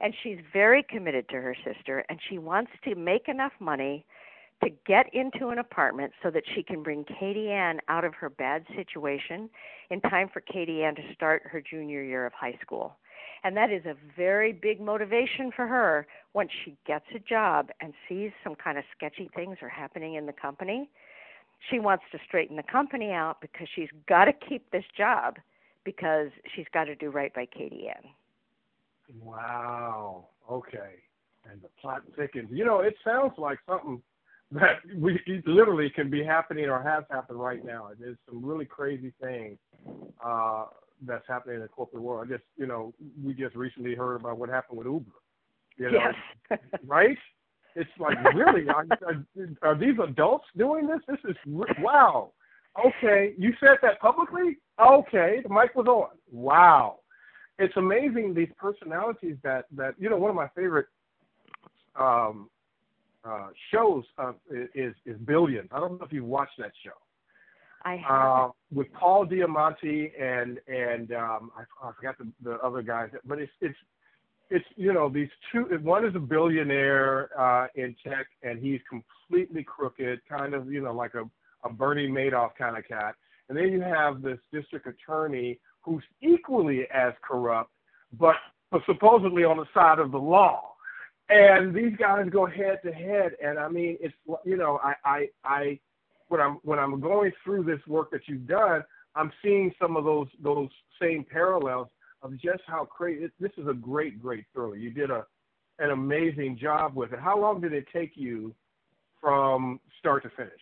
And 0.00 0.12
she's 0.22 0.38
very 0.52 0.82
committed 0.82 1.28
to 1.28 1.36
her 1.36 1.56
sister, 1.64 2.04
and 2.08 2.18
she 2.28 2.38
wants 2.38 2.72
to 2.84 2.94
make 2.96 3.28
enough 3.28 3.52
money 3.60 4.04
to 4.62 4.70
get 4.86 5.12
into 5.12 5.48
an 5.48 5.58
apartment 5.58 6.12
so 6.22 6.30
that 6.30 6.42
she 6.54 6.62
can 6.62 6.82
bring 6.82 7.04
Katie 7.04 7.50
Ann 7.50 7.80
out 7.88 8.04
of 8.04 8.14
her 8.14 8.30
bad 8.30 8.64
situation 8.74 9.50
in 9.90 10.00
time 10.00 10.28
for 10.32 10.40
Katie 10.40 10.82
Ann 10.82 10.94
to 10.96 11.02
start 11.14 11.42
her 11.50 11.60
junior 11.60 12.02
year 12.02 12.26
of 12.26 12.32
high 12.32 12.58
school. 12.62 12.96
And 13.44 13.56
that 13.56 13.70
is 13.70 13.84
a 13.84 13.94
very 14.16 14.52
big 14.52 14.80
motivation 14.80 15.50
for 15.54 15.66
her 15.66 16.06
once 16.32 16.50
she 16.64 16.76
gets 16.86 17.04
a 17.14 17.18
job 17.18 17.68
and 17.80 17.92
sees 18.08 18.30
some 18.42 18.54
kind 18.54 18.78
of 18.78 18.84
sketchy 18.96 19.30
things 19.34 19.58
are 19.60 19.68
happening 19.68 20.14
in 20.14 20.24
the 20.24 20.32
company. 20.32 20.88
She 21.70 21.78
wants 21.78 22.04
to 22.12 22.18
straighten 22.26 22.56
the 22.56 22.62
company 22.62 23.10
out 23.12 23.40
because 23.42 23.68
she's 23.74 23.90
got 24.08 24.26
to 24.26 24.32
keep 24.32 24.70
this 24.70 24.84
job 24.96 25.36
because 25.84 26.28
she's 26.54 26.66
got 26.72 26.84
to 26.84 26.94
do 26.94 27.10
right 27.10 27.32
by 27.34 27.46
Katie 27.46 27.88
Ann. 27.88 28.10
Wow. 29.20 30.28
Okay. 30.50 31.02
And 31.50 31.60
the 31.62 31.68
plot 31.80 32.02
thickens. 32.16 32.48
You 32.50 32.64
know, 32.64 32.80
it 32.80 32.94
sounds 33.04 33.32
like 33.36 33.58
something 33.68 34.02
that 34.52 34.78
we 34.96 35.20
literally 35.46 35.90
can 35.90 36.10
be 36.10 36.24
happening 36.24 36.66
or 36.66 36.82
has 36.82 37.04
happened 37.10 37.38
right 37.38 37.64
now. 37.64 37.90
There's 37.98 38.16
some 38.28 38.44
really 38.44 38.64
crazy 38.64 39.12
things 39.20 39.58
uh, 40.24 40.66
that's 41.06 41.24
happening 41.28 41.56
in 41.56 41.62
the 41.62 41.68
corporate 41.68 42.02
world. 42.02 42.26
I 42.26 42.32
just, 42.32 42.44
you 42.56 42.66
know, 42.66 42.94
we 43.22 43.34
just 43.34 43.54
recently 43.56 43.94
heard 43.94 44.16
about 44.16 44.38
what 44.38 44.48
happened 44.48 44.78
with 44.78 44.86
Uber. 44.86 45.10
You 45.76 45.90
know, 45.90 45.98
yes. 46.50 46.58
right? 46.86 47.18
It's 47.76 47.90
like 47.98 48.16
really, 48.34 48.68
are, 48.68 48.86
are 49.62 49.74
these 49.76 49.96
adults 50.02 50.46
doing 50.56 50.86
this? 50.86 51.00
This 51.08 51.18
is 51.28 51.36
wow. 51.80 52.30
Okay, 52.86 53.34
you 53.36 53.52
said 53.60 53.78
that 53.82 54.00
publicly. 54.00 54.58
Okay, 54.80 55.40
the 55.42 55.48
mic 55.48 55.74
was 55.74 55.86
on. 55.86 56.08
Wow, 56.32 56.98
it's 57.58 57.76
amazing 57.76 58.34
these 58.34 58.48
personalities 58.58 59.36
that 59.42 59.66
that 59.76 59.94
you 59.98 60.10
know. 60.10 60.16
One 60.16 60.30
of 60.30 60.36
my 60.36 60.48
favorite 60.48 60.86
um, 61.98 62.50
uh, 63.24 63.48
shows 63.72 64.04
uh, 64.18 64.32
is 64.74 64.94
is 65.06 65.16
Billions. 65.24 65.68
I 65.72 65.78
don't 65.78 65.98
know 65.98 66.04
if 66.04 66.12
you've 66.12 66.24
watched 66.24 66.58
that 66.58 66.72
show. 66.84 66.90
I 67.84 67.96
have. 67.96 68.20
Uh, 68.20 68.48
with 68.72 68.92
Paul 68.94 69.26
Giamatti 69.26 70.10
and 70.20 70.58
and 70.66 71.12
um, 71.12 71.52
I, 71.56 71.62
I 71.86 71.92
forgot 71.92 72.18
the, 72.18 72.32
the 72.42 72.58
other 72.58 72.82
guys, 72.82 73.10
but 73.24 73.38
it's 73.38 73.52
it's 73.60 73.76
it's 74.50 74.64
you 74.76 74.92
know 74.92 75.08
these 75.08 75.28
two. 75.52 75.66
One 75.82 76.04
is 76.04 76.14
a 76.16 76.20
billionaire 76.20 77.30
uh, 77.38 77.68
in 77.76 77.94
tech, 78.04 78.26
and 78.42 78.58
he's 78.58 78.80
completely 78.88 79.62
crooked, 79.62 80.20
kind 80.28 80.54
of 80.54 80.72
you 80.72 80.80
know 80.80 80.92
like 80.92 81.14
a 81.14 81.28
a 81.64 81.72
Bernie 81.72 82.08
Madoff 82.08 82.50
kind 82.58 82.76
of 82.76 82.86
cat. 82.86 83.14
And 83.48 83.58
then 83.58 83.68
you 83.68 83.80
have 83.80 84.22
this 84.22 84.38
district 84.52 84.86
attorney 84.86 85.58
who's 85.82 86.02
equally 86.22 86.86
as 86.92 87.12
corrupt, 87.22 87.70
but, 88.18 88.36
but 88.70 88.82
supposedly 88.86 89.44
on 89.44 89.58
the 89.58 89.66
side 89.74 89.98
of 89.98 90.12
the 90.12 90.18
law. 90.18 90.70
And 91.28 91.74
these 91.74 91.96
guys 91.98 92.26
go 92.30 92.46
head 92.46 92.80
to 92.84 92.92
head. 92.92 93.32
And 93.42 93.58
i 93.58 93.66
mean 93.66 93.96
it's 94.00 94.14
you 94.44 94.56
know 94.58 94.78
i 94.84 94.94
i 95.06 95.28
i 95.42 95.78
when 96.28 96.38
i'm 96.38 96.58
when 96.64 96.78
i'm 96.78 97.00
going 97.00 97.32
through 97.42 97.64
this 97.64 97.80
work 97.86 98.10
that 98.10 98.20
you've 98.26 98.46
done 98.46 98.84
i'm 99.14 99.32
seeing 99.42 99.72
some 99.80 99.96
of 99.96 100.04
those 100.04 100.28
those 100.42 100.68
same 101.00 101.24
parallels 101.24 101.88
of 102.24 102.32
just 102.40 102.62
how 102.66 102.84
crazy 102.84 103.30
this 103.38 103.52
is 103.58 103.68
a 103.68 103.74
great 103.74 104.20
great 104.20 104.44
thriller. 104.52 104.76
You 104.76 104.90
did 104.90 105.10
a 105.10 105.24
an 105.78 105.90
amazing 105.90 106.58
job 106.60 106.96
with 106.96 107.12
it. 107.12 107.18
How 107.18 107.38
long 107.38 107.60
did 107.60 107.72
it 107.72 107.86
take 107.92 108.12
you 108.14 108.54
from 109.20 109.80
start 109.98 110.22
to 110.22 110.30
finish 110.30 110.52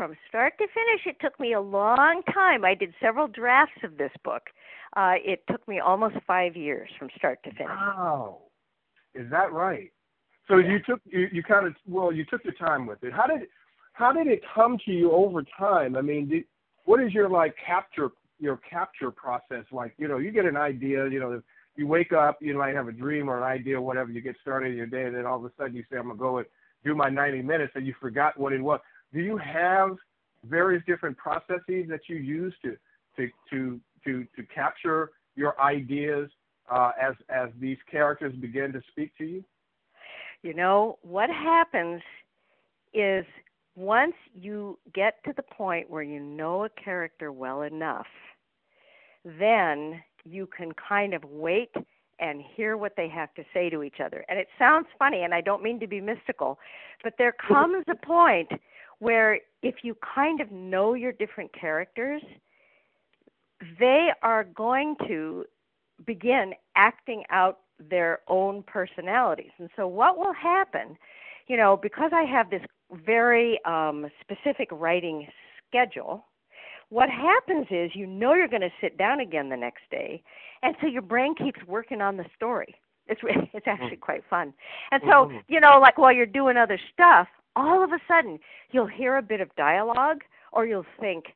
from 0.00 0.16
start 0.28 0.54
to 0.56 0.66
finish 0.72 1.02
it 1.04 1.16
took 1.20 1.38
me 1.38 1.52
a 1.52 1.60
long 1.60 2.22
time 2.32 2.64
i 2.64 2.74
did 2.74 2.94
several 3.00 3.28
drafts 3.28 3.82
of 3.84 3.98
this 3.98 4.12
book 4.24 4.44
uh 4.96 5.14
it 5.22 5.42
took 5.50 5.66
me 5.68 5.78
almost 5.78 6.16
five 6.26 6.56
years 6.56 6.88
from 6.98 7.08
start 7.18 7.38
to 7.44 7.50
finish 7.50 7.68
wow 7.68 8.38
is 9.14 9.30
that 9.30 9.52
right? 9.52 9.90
So 10.48 10.58
yeah. 10.58 10.72
you 10.72 10.78
took 10.86 11.00
you, 11.04 11.28
you 11.32 11.42
kind 11.42 11.66
of 11.66 11.74
well 11.88 12.12
you 12.12 12.24
took 12.24 12.44
your 12.44 12.54
time 12.54 12.86
with 12.86 13.02
it. 13.02 13.12
How 13.12 13.26
did 13.26 13.48
how 13.92 14.12
did 14.12 14.26
it 14.26 14.40
come 14.54 14.78
to 14.84 14.92
you 14.92 15.12
over 15.12 15.44
time? 15.58 15.96
I 15.96 16.00
mean, 16.00 16.28
did, 16.28 16.44
what 16.84 17.02
is 17.02 17.12
your 17.12 17.28
like 17.28 17.54
capture 17.64 18.10
your 18.38 18.58
capture 18.58 19.10
process 19.10 19.64
like? 19.72 19.94
You 19.98 20.08
know, 20.08 20.18
you 20.18 20.30
get 20.30 20.44
an 20.44 20.56
idea. 20.56 21.08
You 21.08 21.20
know, 21.20 21.42
you 21.76 21.86
wake 21.86 22.12
up, 22.12 22.38
you 22.40 22.56
might 22.56 22.74
have 22.74 22.88
a 22.88 22.92
dream 22.92 23.28
or 23.28 23.38
an 23.38 23.44
idea, 23.44 23.80
whatever. 23.80 24.10
You 24.10 24.20
get 24.20 24.36
started 24.40 24.70
in 24.70 24.76
your 24.76 24.86
day, 24.86 25.04
and 25.04 25.14
then 25.14 25.26
all 25.26 25.38
of 25.38 25.44
a 25.44 25.52
sudden 25.58 25.76
you 25.76 25.84
say, 25.90 25.98
"I'm 25.98 26.08
gonna 26.08 26.18
go 26.18 26.38
and 26.38 26.46
do 26.84 26.94
my 26.94 27.08
90 27.08 27.42
minutes," 27.42 27.72
and 27.74 27.86
you 27.86 27.94
forgot 28.00 28.38
what 28.38 28.52
it 28.52 28.60
was. 28.60 28.80
Do 29.12 29.20
you 29.20 29.36
have 29.36 29.96
various 30.44 30.82
different 30.86 31.16
processes 31.16 31.86
that 31.88 32.00
you 32.08 32.16
use 32.16 32.54
to 32.64 32.76
to 33.16 33.28
to 33.50 33.80
to 34.04 34.26
to 34.36 34.42
capture 34.54 35.10
your 35.36 35.60
ideas 35.60 36.30
uh, 36.70 36.92
as 37.00 37.14
as 37.28 37.50
these 37.60 37.78
characters 37.90 38.34
begin 38.36 38.72
to 38.72 38.80
speak 38.90 39.16
to 39.18 39.24
you? 39.24 39.44
You 40.42 40.54
know 40.54 40.98
what 41.02 41.28
happens 41.28 42.00
is 42.94 43.24
once 43.76 44.14
you 44.34 44.78
get 44.94 45.22
to 45.24 45.32
the 45.36 45.42
point 45.42 45.88
where 45.90 46.02
you 46.02 46.20
know 46.20 46.64
a 46.64 46.68
character 46.70 47.32
well 47.32 47.62
enough, 47.62 48.06
then 49.24 50.02
you 50.24 50.46
can 50.46 50.72
kind 50.72 51.14
of 51.14 51.22
wait 51.24 51.70
and 52.18 52.42
hear 52.54 52.76
what 52.76 52.92
they 52.96 53.08
have 53.08 53.32
to 53.34 53.42
say 53.54 53.70
to 53.70 53.82
each 53.82 54.00
other. 54.04 54.24
And 54.28 54.38
it 54.38 54.48
sounds 54.58 54.86
funny, 54.98 55.22
and 55.22 55.32
I 55.32 55.40
don't 55.40 55.62
mean 55.62 55.80
to 55.80 55.86
be 55.86 56.00
mystical, 56.00 56.58
but 57.02 57.14
there 57.16 57.32
comes 57.48 57.84
a 57.88 57.94
point 57.94 58.50
where 59.00 59.40
if 59.62 59.76
you 59.82 59.96
kind 60.14 60.40
of 60.40 60.50
know 60.52 60.94
your 60.94 61.12
different 61.12 61.50
characters, 61.52 62.22
they 63.78 64.08
are 64.22 64.44
going 64.44 64.96
to 65.08 65.44
begin 66.06 66.52
acting 66.76 67.24
out 67.30 67.60
their 67.90 68.20
own 68.28 68.62
personalities. 68.62 69.50
And 69.58 69.68
so, 69.76 69.86
what 69.86 70.16
will 70.16 70.32
happen, 70.32 70.96
you 71.48 71.56
know, 71.56 71.76
because 71.76 72.12
I 72.14 72.22
have 72.22 72.50
this 72.50 72.62
very 73.06 73.58
um, 73.64 74.06
specific 74.20 74.68
writing 74.70 75.26
schedule, 75.68 76.24
what 76.90 77.08
happens 77.08 77.66
is 77.70 77.90
you 77.94 78.06
know 78.06 78.34
you're 78.34 78.48
going 78.48 78.62
to 78.62 78.72
sit 78.80 78.98
down 78.98 79.20
again 79.20 79.48
the 79.48 79.56
next 79.56 79.82
day, 79.90 80.22
and 80.62 80.74
so 80.80 80.86
your 80.86 81.02
brain 81.02 81.34
keeps 81.34 81.60
working 81.66 82.00
on 82.00 82.16
the 82.16 82.24
story. 82.36 82.74
It's 83.06 83.20
it's 83.54 83.66
actually 83.66 83.96
mm. 83.96 84.00
quite 84.00 84.22
fun. 84.28 84.52
And 84.90 85.02
so, 85.04 85.08
mm-hmm. 85.08 85.38
you 85.48 85.60
know, 85.60 85.78
like 85.80 85.98
while 85.98 86.12
you're 86.12 86.26
doing 86.26 86.56
other 86.56 86.78
stuff, 86.92 87.28
all 87.56 87.82
of 87.82 87.90
a 87.92 88.00
sudden 88.08 88.38
you'll 88.70 88.86
hear 88.86 89.16
a 89.16 89.22
bit 89.22 89.40
of 89.40 89.54
dialogue, 89.56 90.22
or 90.52 90.66
you'll 90.66 90.86
think, 90.98 91.26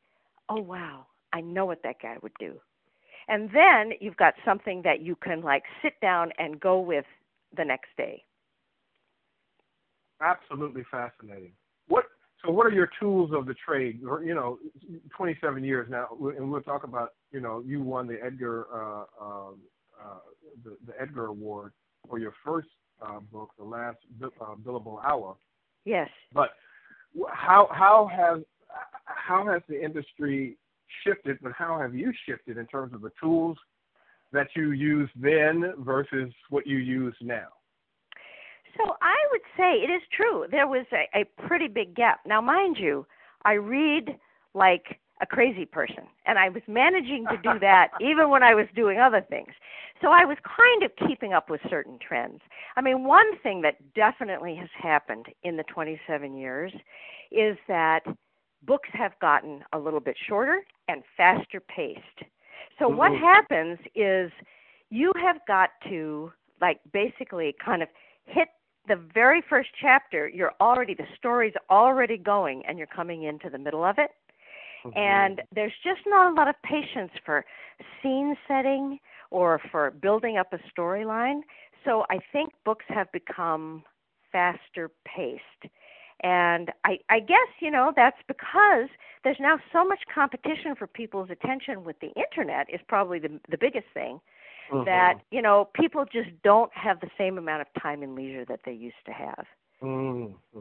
"Oh 0.49 0.61
wow, 0.61 1.07
I 1.33 1.41
know 1.41 1.67
what 1.67 1.83
that 1.83 2.01
guy 2.01 2.17
would 2.23 2.35
do." 2.39 2.61
and 3.29 3.51
then 3.51 3.97
you've 4.01 4.17
got 4.17 4.35
something 4.45 4.83
that 4.85 5.01
you 5.01 5.17
can 5.17 5.43
like 5.43 5.65
sit 5.83 5.95
down 6.01 6.31
and 6.39 6.61
go 6.61 6.81
with 6.81 7.05
the 7.57 7.65
next 7.65 7.89
day. 7.97 8.25
Absolutely 10.21 10.85
fascinating. 10.91 11.53
What 11.89 12.05
so 12.45 12.53
what 12.53 12.67
are 12.67 12.71
your 12.71 12.91
tools 13.01 13.31
of 13.35 13.47
the 13.47 13.55
trade? 13.55 14.01
You 14.01 14.35
know 14.35 14.59
27 15.17 15.65
years 15.65 15.89
now 15.91 16.09
and 16.37 16.51
we'll 16.51 16.63
talk 16.63 16.85
about 16.85 17.11
you 17.31 17.41
know 17.41 17.63
you 17.65 17.83
won 17.83 18.07
the 18.07 18.19
edgar 18.25 18.67
uh, 18.73 19.05
uh, 19.21 19.51
uh, 20.03 20.19
the, 20.65 20.77
the 20.87 21.01
edgar 21.01 21.27
award 21.27 21.73
for 22.09 22.19
your 22.19 22.35
first 22.45 22.69
uh, 23.03 23.21
book 23.33 23.51
the 23.59 23.65
last 23.65 23.99
uh, 24.23 24.55
billable 24.63 25.03
hour 25.05 25.37
yes 25.85 26.09
but 26.33 26.51
how 27.33 27.69
how 27.73 28.11
has 28.13 28.43
how 29.07 29.47
has 29.47 29.63
the 29.69 29.83
industry 29.83 30.57
shifted, 31.07 31.39
but 31.43 31.53
how 31.53 31.79
have 31.81 31.95
you 31.95 32.13
shifted 32.27 32.59
in 32.59 32.67
terms 32.67 32.95
of 32.95 33.01
the 33.01 33.11
tools 33.21 33.57
that 34.33 34.49
you 34.57 34.73
used 34.73 35.13
then 35.17 35.73
versus 35.79 36.33
what 36.51 36.67
you 36.67 36.79
use 36.79 37.15
now? 37.21 37.49
So 38.77 38.97
I 39.01 39.17
would 39.31 39.41
say 39.57 39.85
it 39.85 39.91
is 39.91 40.03
true. 40.17 40.47
There 40.51 40.67
was 40.67 40.85
a, 40.93 41.21
a 41.21 41.47
pretty 41.47 41.69
big 41.69 41.95
gap. 41.95 42.21
Now, 42.27 42.41
mind 42.41 42.77
you, 42.79 43.07
I 43.45 43.53
read 43.53 44.19
like 44.55 44.99
a 45.21 45.27
crazy 45.27 45.65
person, 45.65 46.05
and 46.27 46.39
I 46.39 46.49
was 46.49 46.63
managing 46.67 47.25
to 47.31 47.37
do 47.37 47.59
that 47.61 47.89
even 48.01 48.31
when 48.31 48.43
I 48.43 48.55
was 48.55 48.67
doing 48.75 48.99
other 48.99 49.25
things. 49.29 49.53
So 50.03 50.09
I 50.09 50.25
was 50.25 50.37
kind 50.45 50.83
of 50.83 51.09
keeping 51.09 51.33
up 51.33 51.49
with 51.49 51.61
certain 51.71 51.99
trends. 52.07 52.41
I 52.77 52.81
mean, 52.81 53.05
one 53.05 53.39
thing 53.43 53.63
that 53.63 53.77
definitely 53.95 54.57
has 54.57 54.69
happened 54.77 55.27
in 55.45 55.57
the 55.57 55.63
27 55.65 56.37
years 56.37 56.73
is 57.31 57.57
that 57.69 58.01
books 58.67 58.89
have 58.93 59.13
gotten 59.21 59.63
a 59.73 59.79
little 59.79 60.01
bit 60.01 60.17
shorter 60.29 60.63
and 60.89 61.03
faster 61.17 61.61
paced. 61.61 62.01
So 62.79 62.87
mm-hmm. 62.87 62.97
what 62.97 63.13
happens 63.13 63.79
is 63.95 64.31
you 64.91 65.13
have 65.17 65.37
got 65.47 65.71
to 65.89 66.33
like 66.61 66.81
basically 66.93 67.55
kind 67.65 67.83
of 67.83 67.89
hit 68.27 68.49
the 68.87 68.97
very 69.15 69.43
first 69.49 69.71
chapter, 69.81 70.29
you're 70.29 70.53
already 70.61 70.95
the 70.95 71.07
story's 71.17 71.55
already 71.71 72.19
going 72.19 72.63
and 72.69 72.77
you're 72.77 72.87
coming 72.87 73.25
into 73.25 73.49
the 73.49 73.59
middle 73.59 73.85
of 73.85 73.97
it. 73.99 74.11
Mm-hmm. 74.85 74.99
And 74.99 75.43
there's 75.55 75.73
just 75.83 76.01
not 76.07 76.33
a 76.33 76.35
lot 76.35 76.49
of 76.49 76.55
patience 76.63 77.11
for 77.25 77.45
scene 78.03 78.37
setting 78.47 78.99
or 79.31 79.61
for 79.71 79.91
building 79.91 80.37
up 80.37 80.53
a 80.53 80.59
storyline. 80.71 81.41
So 81.85 82.05
I 82.11 82.19
think 82.33 82.51
books 82.65 82.85
have 82.89 83.11
become 83.13 83.83
faster 84.33 84.91
paced 85.05 85.73
And 86.23 86.71
I, 86.85 86.99
I 87.11 87.21
guess, 87.21 87.49
you 87.61 87.71
know, 87.71 87.93
that's 87.95 88.17
because 88.29 88.89
there's 89.25 89.37
now 89.41 89.59
so 89.73 89.85
much 89.85 90.01
competition 90.15 90.75
for 90.79 90.87
people's 90.87 91.31
attention 91.31 91.85
with 91.85 91.97
the 92.01 92.11
internet 92.17 92.69
is 92.73 92.81
probably 92.89 93.19
the 93.19 93.41
the 93.51 93.59
biggest 93.59 93.87
thing. 93.95 94.21
Mm-hmm. 94.73 94.85
That, 94.87 95.15
you 95.31 95.43
know, 95.43 95.69
people 95.75 96.05
just 96.11 96.31
don't 96.43 96.73
have 96.75 97.01
the 97.01 97.11
same 97.19 97.37
amount 97.37 97.63
of 97.63 97.83
time 97.83 98.03
and 98.03 98.15
leisure 98.15 98.45
that 98.47 98.61
they 98.65 98.73
used 98.73 99.05
to 99.07 99.13
have. 99.13 99.45
Mm-hmm. 99.83 100.59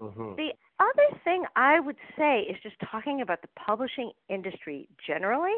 Mm-hmm. 0.00 0.34
The 0.36 0.52
other 0.80 1.18
thing 1.24 1.44
I 1.56 1.80
would 1.80 1.96
say 2.16 2.40
is 2.42 2.56
just 2.62 2.76
talking 2.90 3.20
about 3.20 3.42
the 3.42 3.48
publishing 3.56 4.12
industry 4.28 4.88
generally 5.06 5.54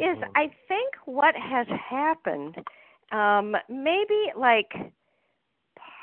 is 0.00 0.18
Mhm. 0.18 0.30
I 0.34 0.48
think 0.68 0.94
what 1.04 1.34
has 1.36 1.66
happened 1.68 2.56
um 3.12 3.56
maybe 3.68 4.32
like 4.36 4.74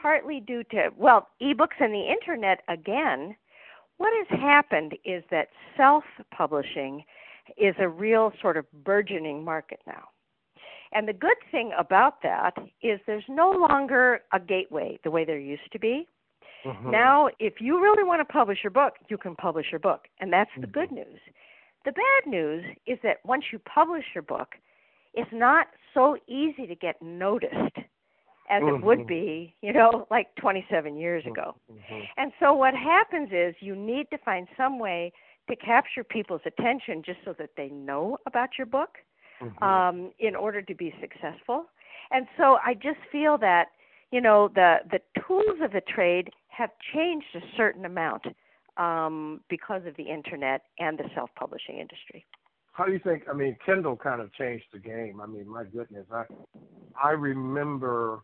partly 0.02 0.40
due 0.40 0.64
to 0.66 0.92
well 0.96 1.30
ebooks 1.42 1.80
and 1.80 1.94
the 1.94 2.08
internet 2.10 2.64
again 2.68 3.36
what 3.98 4.14
has 4.28 4.40
happened 4.40 4.98
is 5.06 5.24
that 5.30 5.50
self 5.78 6.04
publishing 6.32 7.04
is 7.58 7.76
a 7.80 7.88
real 7.88 8.32
sort 8.42 8.58
of 8.58 8.66
burgeoning 8.84 9.44
market 9.44 9.82
now 9.86 10.10
and 10.94 11.08
the 11.08 11.14
good 11.14 11.38
thing 11.52 11.72
about 11.78 12.22
that 12.22 12.54
is 12.82 13.00
there's 13.06 13.24
no 13.28 13.52
longer 13.52 14.22
a 14.32 14.40
gateway 14.40 14.98
the 15.04 15.12
way 15.12 15.26
there 15.26 15.40
used 15.40 15.72
to 15.72 15.80
be 15.80 16.08
Mhm. 16.65 16.91
now, 16.91 17.29
if 17.39 17.60
you 17.60 17.82
really 17.82 18.03
want 18.03 18.22
to 18.22 18.25
publish 18.32 18.63
your 18.63 18.72
book, 18.72 18.96
you 19.10 19.17
can 19.17 19.36
publish 19.36 19.72
your 19.72 19.79
book, 19.79 20.08
and 20.20 20.32
that's 20.32 20.51
the 20.60 20.67
good 20.67 20.91
news. 20.91 21.20
The 21.86 21.91
bad 21.91 22.29
news 22.29 22.63
is 22.86 23.00
that 23.03 23.20
once 23.25 23.46
you 23.51 23.60
publish 23.60 24.05
your 24.13 24.22
book, 24.22 24.55
it's 25.13 25.32
not 25.32 25.67
so 25.93 26.17
easy 26.27 26.65
to 26.67 26.75
get 26.75 27.01
noticed 27.01 27.77
as 28.50 28.62
it 28.63 28.82
would 28.82 29.00
Mhm. 29.00 29.08
be, 29.08 29.55
you 29.62 29.74
know, 29.74 30.08
like 30.10 30.34
27 30.36 30.98
years 30.98 31.25
ago. 31.25 31.55
Mhm. 31.72 32.10
And 32.17 32.34
so 32.39 32.53
what 32.53 32.75
happens 32.75 33.32
is 33.32 33.55
you 33.62 33.75
need 33.75 34.10
to 34.12 34.17
find 34.17 34.48
some 34.55 34.79
way 34.79 35.12
to 35.48 35.55
capture 35.55 36.03
people's 36.03 36.46
attention 36.46 37.03
just 37.03 37.24
so 37.24 37.34
that 37.34 37.55
they 37.55 37.70
know 37.70 38.17
about 38.25 38.58
your 38.58 38.65
book 38.67 39.00
Mhm. 39.41 39.62
um, 39.62 40.13
in 40.20 40.36
order 40.36 40.62
to 40.62 40.74
be 40.74 40.91
successful. 41.00 41.70
And 42.12 42.27
so 42.38 42.60
I 42.63 42.74
just 42.74 43.00
feel 43.12 43.38
that 43.39 43.72
you 44.12 44.22
know 44.22 44.48
the 44.50 44.82
the 44.91 45.01
tools 45.22 45.60
of 45.62 45.72
the 45.72 45.82
trade 45.82 46.32
have 46.56 46.70
changed 46.94 47.28
a 47.36 47.42
certain 47.58 47.86
amount 47.86 48.24
um, 48.78 49.42
because 49.50 49.82
of 49.86 49.96
the 49.98 50.04
internet 50.04 50.62
and 50.80 50.98
the 50.98 51.06
self-publishing 51.16 51.78
industry. 51.78 52.26
How 52.74 52.86
do 52.86 52.92
you 52.92 53.00
think? 53.00 53.24
I 53.30 53.34
mean, 53.34 53.56
Kindle 53.66 53.96
kind 53.96 54.20
of 54.20 54.34
changed 54.34 54.66
the 54.74 54.80
game. 54.80 55.22
I 55.22 55.28
mean, 55.28 55.48
my 55.48 55.64
goodness, 55.64 56.06
I 56.12 56.24
I 57.02 57.12
remember 57.12 58.22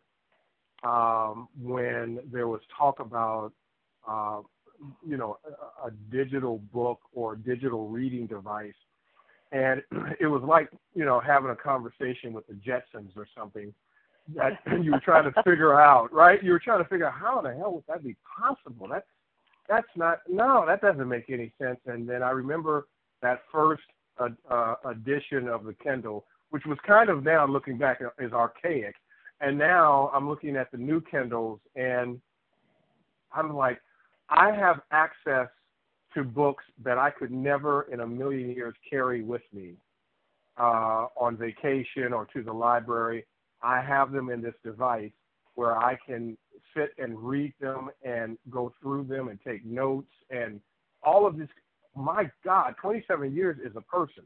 um, 0.83 1.47
when 1.61 2.19
there 2.31 2.47
was 2.47 2.61
talk 2.75 2.99
about 2.99 3.51
uh, 4.07 4.41
you 5.07 5.17
know 5.17 5.37
a, 5.83 5.87
a 5.87 5.91
digital 6.11 6.57
book 6.73 6.99
or 7.13 7.35
digital 7.35 7.89
reading 7.89 8.25
device, 8.25 8.73
and 9.51 9.83
it 10.19 10.25
was 10.25 10.41
like 10.43 10.69
you 10.95 11.05
know 11.05 11.19
having 11.19 11.51
a 11.51 11.55
conversation 11.55 12.33
with 12.33 12.47
the 12.47 12.53
Jetsons 12.53 13.15
or 13.15 13.27
something 13.37 13.71
that 14.35 14.59
you 14.83 14.91
were 14.91 14.99
trying 14.99 15.31
to 15.31 15.43
figure 15.43 15.79
out, 15.79 16.11
right? 16.13 16.43
You 16.43 16.51
were 16.51 16.59
trying 16.59 16.83
to 16.83 16.89
figure 16.89 17.07
out 17.07 17.13
how 17.13 17.41
the 17.41 17.53
hell 17.53 17.73
would 17.73 17.83
that 17.87 18.03
be 18.03 18.15
possible? 18.39 18.87
That 18.87 19.05
that's 19.67 19.87
not 19.95 20.19
no, 20.27 20.65
that 20.67 20.81
doesn't 20.81 21.07
make 21.07 21.29
any 21.29 21.53
sense. 21.61 21.79
And 21.85 22.07
then 22.07 22.23
I 22.23 22.31
remember 22.31 22.87
that 23.21 23.41
first 23.51 23.83
uh, 24.19 24.29
uh, 24.49 24.75
edition 24.85 25.47
of 25.47 25.63
the 25.63 25.73
Kindle, 25.73 26.25
which 26.49 26.65
was 26.65 26.77
kind 26.85 27.09
of 27.09 27.23
now 27.23 27.45
looking 27.45 27.77
back 27.77 27.99
is 28.19 28.33
archaic, 28.33 28.95
and 29.41 29.57
now 29.57 30.11
I'm 30.13 30.27
looking 30.27 30.55
at 30.55 30.71
the 30.71 30.77
new 30.77 31.01
Kindles 31.01 31.59
and 31.75 32.19
I'm 33.31 33.55
like, 33.55 33.79
I 34.29 34.51
have 34.51 34.81
access 34.91 35.47
to 36.13 36.23
books 36.23 36.63
that 36.83 36.97
I 36.97 37.11
could 37.11 37.31
never 37.31 37.83
in 37.91 37.99
a 37.99 38.07
million 38.07 38.49
years 38.49 38.73
carry 38.89 39.21
with 39.21 39.43
me 39.53 39.73
uh, 40.59 41.07
on 41.19 41.37
vacation 41.37 42.13
or 42.13 42.27
to 42.33 42.43
the 42.43 42.51
library. 42.51 43.25
I 43.61 43.81
have 43.81 44.11
them 44.11 44.29
in 44.29 44.41
this 44.41 44.55
device 44.63 45.11
where 45.55 45.77
I 45.77 45.97
can 46.05 46.37
sit 46.75 46.91
and 46.97 47.19
read 47.19 47.53
them 47.59 47.89
and 48.03 48.37
go 48.49 48.73
through 48.81 49.05
them 49.05 49.27
and 49.27 49.39
take 49.45 49.65
notes 49.65 50.11
and 50.29 50.61
all 51.03 51.25
of 51.25 51.37
this. 51.37 51.49
My 51.95 52.29
God, 52.45 52.75
27 52.81 53.35
years 53.35 53.57
is 53.63 53.75
a 53.75 53.81
person. 53.81 54.23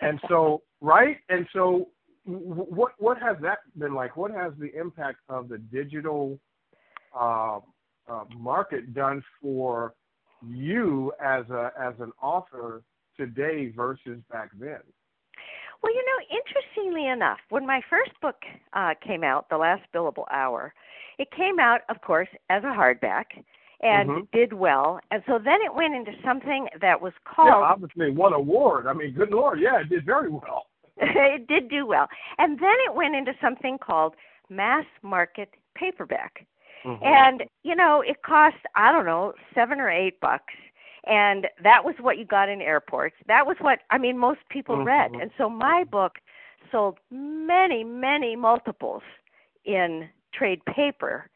And 0.00 0.20
so, 0.28 0.62
right? 0.80 1.18
And 1.28 1.46
so, 1.52 1.88
what 2.24 2.92
what 2.98 3.18
has 3.20 3.36
that 3.42 3.58
been 3.78 3.94
like? 3.94 4.16
What 4.16 4.30
has 4.30 4.52
the 4.58 4.74
impact 4.78 5.18
of 5.28 5.48
the 5.48 5.58
digital 5.58 6.38
uh, 7.18 7.60
uh, 8.08 8.24
market 8.36 8.94
done 8.94 9.22
for 9.40 9.94
you 10.46 11.12
as 11.22 11.48
a 11.50 11.70
as 11.80 11.94
an 12.00 12.12
author 12.20 12.82
today 13.16 13.72
versus 13.74 14.20
back 14.30 14.50
then? 14.58 14.80
Well, 15.82 15.92
you 15.92 16.04
know, 16.04 16.38
interestingly 16.38 17.08
enough, 17.08 17.38
when 17.50 17.66
my 17.66 17.80
first 17.88 18.12
book 18.20 18.36
uh, 18.72 18.94
came 19.06 19.22
out, 19.22 19.48
The 19.48 19.56
Last 19.58 19.82
Billable 19.94 20.24
Hour, 20.30 20.74
it 21.18 21.30
came 21.30 21.58
out, 21.58 21.82
of 21.88 22.00
course, 22.00 22.28
as 22.50 22.62
a 22.64 22.68
hardback 22.68 23.42
and 23.80 24.08
Mhm. 24.10 24.30
did 24.32 24.52
well. 24.52 25.00
And 25.10 25.22
so 25.26 25.38
then 25.38 25.60
it 25.62 25.74
went 25.74 25.94
into 25.94 26.12
something 26.22 26.68
that 26.80 27.00
was 27.00 27.12
called. 27.24 27.48
Yeah, 27.48 27.54
obviously 27.56 28.10
won 28.10 28.32
award. 28.32 28.86
I 28.86 28.92
mean, 28.92 29.12
good 29.12 29.30
lord, 29.30 29.60
yeah, 29.60 29.80
it 29.80 29.88
did 29.88 30.04
very 30.04 30.28
well. 30.30 30.66
it 30.96 31.46
did 31.46 31.68
do 31.68 31.86
well. 31.86 32.08
And 32.38 32.58
then 32.58 32.76
it 32.86 32.94
went 32.94 33.14
into 33.14 33.34
something 33.40 33.78
called 33.78 34.16
mass 34.48 34.86
market 35.02 35.54
paperback. 35.74 36.46
Mhm. 36.84 37.04
And, 37.04 37.44
you 37.64 37.74
know, 37.74 38.00
it 38.00 38.22
cost, 38.22 38.56
I 38.74 38.92
don't 38.92 39.06
know, 39.06 39.34
seven 39.54 39.80
or 39.80 39.90
eight 39.90 40.20
bucks. 40.20 40.54
And 41.06 41.48
that 41.62 41.84
was 41.84 41.94
what 42.00 42.18
you 42.18 42.24
got 42.24 42.48
in 42.48 42.60
airports. 42.60 43.16
That 43.26 43.46
was 43.46 43.56
what, 43.60 43.80
I 43.90 43.98
mean, 43.98 44.18
most 44.18 44.40
people 44.48 44.82
read. 44.82 45.12
Mhm. 45.12 45.22
And 45.22 45.30
so 45.38 45.48
my 45.48 45.84
book 45.84 46.18
sold 46.70 46.98
many, 47.10 47.84
many 47.84 48.34
multiples 48.34 49.02
in 49.64 50.08
trade 50.32 50.64
paper 50.64 51.28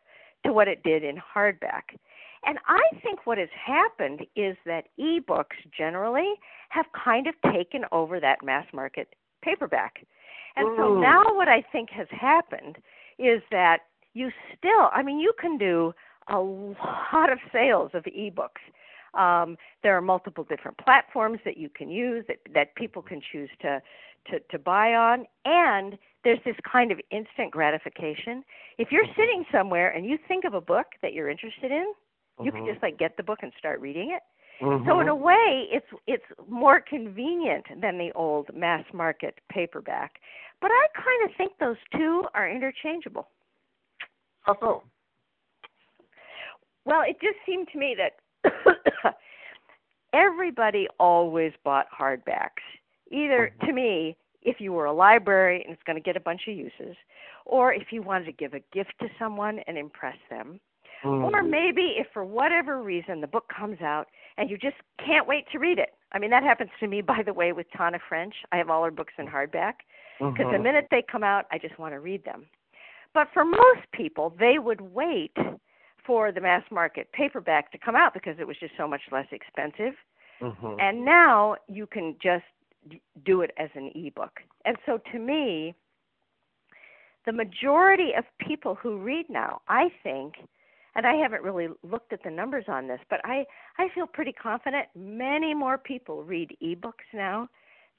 to 0.45 0.53
what 0.53 0.67
it 0.69 0.83
did 0.83 1.05
in 1.05 1.17
hardback. 1.17 1.97
And 2.45 2.59
I 2.67 2.83
think 3.03 3.27
what 3.27 3.39
has 3.39 3.51
happened 3.51 4.27
is 4.35 4.57
that 4.65 4.89
ebooks 4.99 5.57
generally 5.71 6.35
have 6.71 6.91
kind 6.93 7.27
of 7.27 7.35
taken 7.53 7.85
over 7.93 8.19
that 8.19 8.43
mass 8.43 8.67
market 8.73 9.15
paperback. 9.43 10.05
And 10.57 10.67
so 10.77 10.91
Mm. 10.91 11.01
now 11.01 11.25
what 11.35 11.49
I 11.49 11.61
think 11.61 11.91
has 11.91 12.09
happened 12.11 12.83
is 13.19 13.43
that 13.51 13.83
you 14.15 14.33
still, 14.57 14.91
I 14.93 15.03
mean, 15.03 15.21
you 15.21 15.33
can 15.35 15.59
do 15.59 15.95
a 16.29 16.41
lot 16.41 17.31
of 17.31 17.39
sales 17.53 17.95
of 17.95 18.05
ebooks. 18.05 18.63
Um, 19.15 19.57
there 19.83 19.97
are 19.97 20.01
multiple 20.01 20.45
different 20.45 20.79
platforms 20.79 21.39
that 21.45 21.57
you 21.57 21.69
can 21.69 21.89
use 21.89 22.25
that, 22.29 22.39
that 22.55 22.75
people 22.77 23.03
can 23.03 23.21
choose 23.33 23.51
to, 23.63 23.81
to, 24.31 24.41
to 24.51 24.59
buy 24.59 24.95
on. 24.95 25.27
And 25.45 25.99
there's 26.25 26.41
this 26.45 26.57
kind 26.71 26.93
of 26.93 27.01
instant 27.11 27.51
gratification. 27.51 28.45
If 28.79 28.93
you're 28.93 29.07
sitting 29.17 29.45
somewhere 29.51 29.91
and 29.91 30.05
you 30.05 30.19
think 30.29 30.45
of 30.45 30.55
a 30.55 30.61
book 30.61 30.87
that 31.03 31.13
you're 31.13 31.29
interested 31.29 31.71
in, 31.71 31.93
you 32.43 32.53
can 32.53 32.63
Mhm. 32.63 32.73
just 32.73 32.83
like 32.83 32.99
get 32.99 33.17
the 33.17 33.23
book 33.23 33.41
and 33.43 33.53
start 33.59 33.81
reading 33.81 34.11
it. 34.13 34.23
Mhm. 34.61 34.85
So 34.87 35.01
in 35.01 35.09
a 35.09 35.15
way, 35.15 35.69
it's 35.71 35.87
it's 36.07 36.25
more 36.47 36.81
convenient 36.81 37.67
than 37.81 37.99
the 37.99 38.13
old 38.13 38.55
mass 38.55 38.85
market 38.93 39.41
paperback. 39.49 40.21
But 40.61 40.71
I 40.71 40.87
kind 40.93 41.25
of 41.25 41.37
think 41.37 41.57
those 41.59 41.79
two 41.93 42.27
are 42.35 42.49
interchangeable. 42.49 43.29
How 44.43 44.59
so? 44.61 44.83
Well, 46.85 47.03
it 47.03 47.21
just 47.21 47.39
seemed 47.47 47.69
to 47.73 47.79
me 47.79 47.95
that 47.97 48.17
everybody 50.13 50.89
always 50.99 51.53
bought 51.65 51.87
hardbacks. 51.91 52.63
Either 53.11 53.53
to 53.65 53.73
me, 53.73 54.17
if 54.43 54.61
you 54.61 54.73
were 54.73 54.87
a 54.87 54.93
library 54.93 55.63
and 55.65 55.73
it's 55.73 55.83
going 55.85 55.97
to 55.97 56.03
get 56.03 56.17
a 56.17 56.21
bunch 56.21 56.43
of 56.49 56.57
uses, 56.57 56.97
or 57.45 57.73
if 57.73 57.89
you 57.91 58.03
wanted 58.03 58.25
to 58.27 58.33
give 58.33 58.55
a 58.55 58.61
gift 58.73 58.93
to 59.01 59.09
someone 59.19 59.61
and 59.67 59.77
impress 59.77 60.17
them, 60.29 60.61
Mm. 61.03 61.33
or 61.33 61.43
maybe 61.43 61.95
if 61.97 62.09
for 62.13 62.27
whatever 62.27 62.83
reason 62.83 63.23
the 63.23 63.27
book 63.27 63.49
comes 63.49 63.81
out 63.81 64.09
and 64.37 64.51
you 64.51 64.59
just 64.59 64.77
can't 64.99 65.27
wait 65.27 65.47
to 65.51 65.59
read 65.59 65.79
it. 65.79 65.95
I 66.13 66.19
mean, 66.19 66.29
that 66.29 66.43
happens 66.43 66.69
to 66.79 66.87
me, 66.87 67.01
by 67.01 67.23
the 67.25 67.33
way, 67.33 67.53
with 67.53 67.67
Tana 67.71 67.99
French. 68.07 68.35
I 68.53 68.59
have 68.59 68.69
all 68.69 68.85
her 68.85 68.91
books 68.91 69.15
in 69.17 69.27
hardback 69.27 69.77
because 70.19 70.51
the 70.53 70.59
Mhm. 70.59 70.63
minute 70.63 70.89
they 70.91 71.01
come 71.01 71.25
out, 71.25 71.47
I 71.51 71.57
just 71.57 71.79
want 71.79 71.95
to 71.95 72.01
read 72.01 72.23
them. 72.25 72.47
But 73.15 73.31
for 73.33 73.47
most 73.47 73.91
people, 73.93 74.29
they 74.39 74.59
would 74.59 74.83
wait 74.83 75.35
for 76.11 76.33
the 76.33 76.41
mass 76.41 76.65
market 76.73 77.09
paperback 77.13 77.71
to 77.71 77.79
come 77.79 77.95
out 77.95 78.13
because 78.13 78.35
it 78.41 78.45
was 78.45 78.57
just 78.59 78.73
so 78.77 78.89
much 78.89 79.03
less 79.13 79.29
expensive. 79.31 79.95
Mhm. 80.43 80.81
And 80.81 81.05
now 81.05 81.55
you 81.69 81.87
can 81.87 82.17
just 82.21 82.43
do 83.25 83.43
it 83.43 83.53
as 83.57 83.71
an 83.77 83.93
ebook. 83.95 84.41
And 84.65 84.77
so 84.87 84.99
to 85.13 85.21
me, 85.21 85.73
the 87.27 87.33
majority 87.33 88.13
of 88.19 88.25
people 88.39 88.75
who 88.75 88.99
read 88.99 89.31
now, 89.31 89.63
I 89.69 89.89
think, 90.03 90.35
and 90.97 91.07
I 91.07 91.15
haven't 91.15 91.45
really 91.45 91.69
looked 91.85 92.13
at 92.13 92.25
the 92.25 92.31
numbers 92.31 92.65
on 92.67 92.89
this, 92.89 93.01
but 93.09 93.21
I, 93.25 93.47
I 93.79 93.89
feel 93.95 94.09
pretty 94.09 94.33
confident 94.33 94.89
many 94.97 95.55
more 95.55 95.79
people 95.79 96.25
read 96.25 96.57
ebooks 96.61 97.07
now 97.15 97.49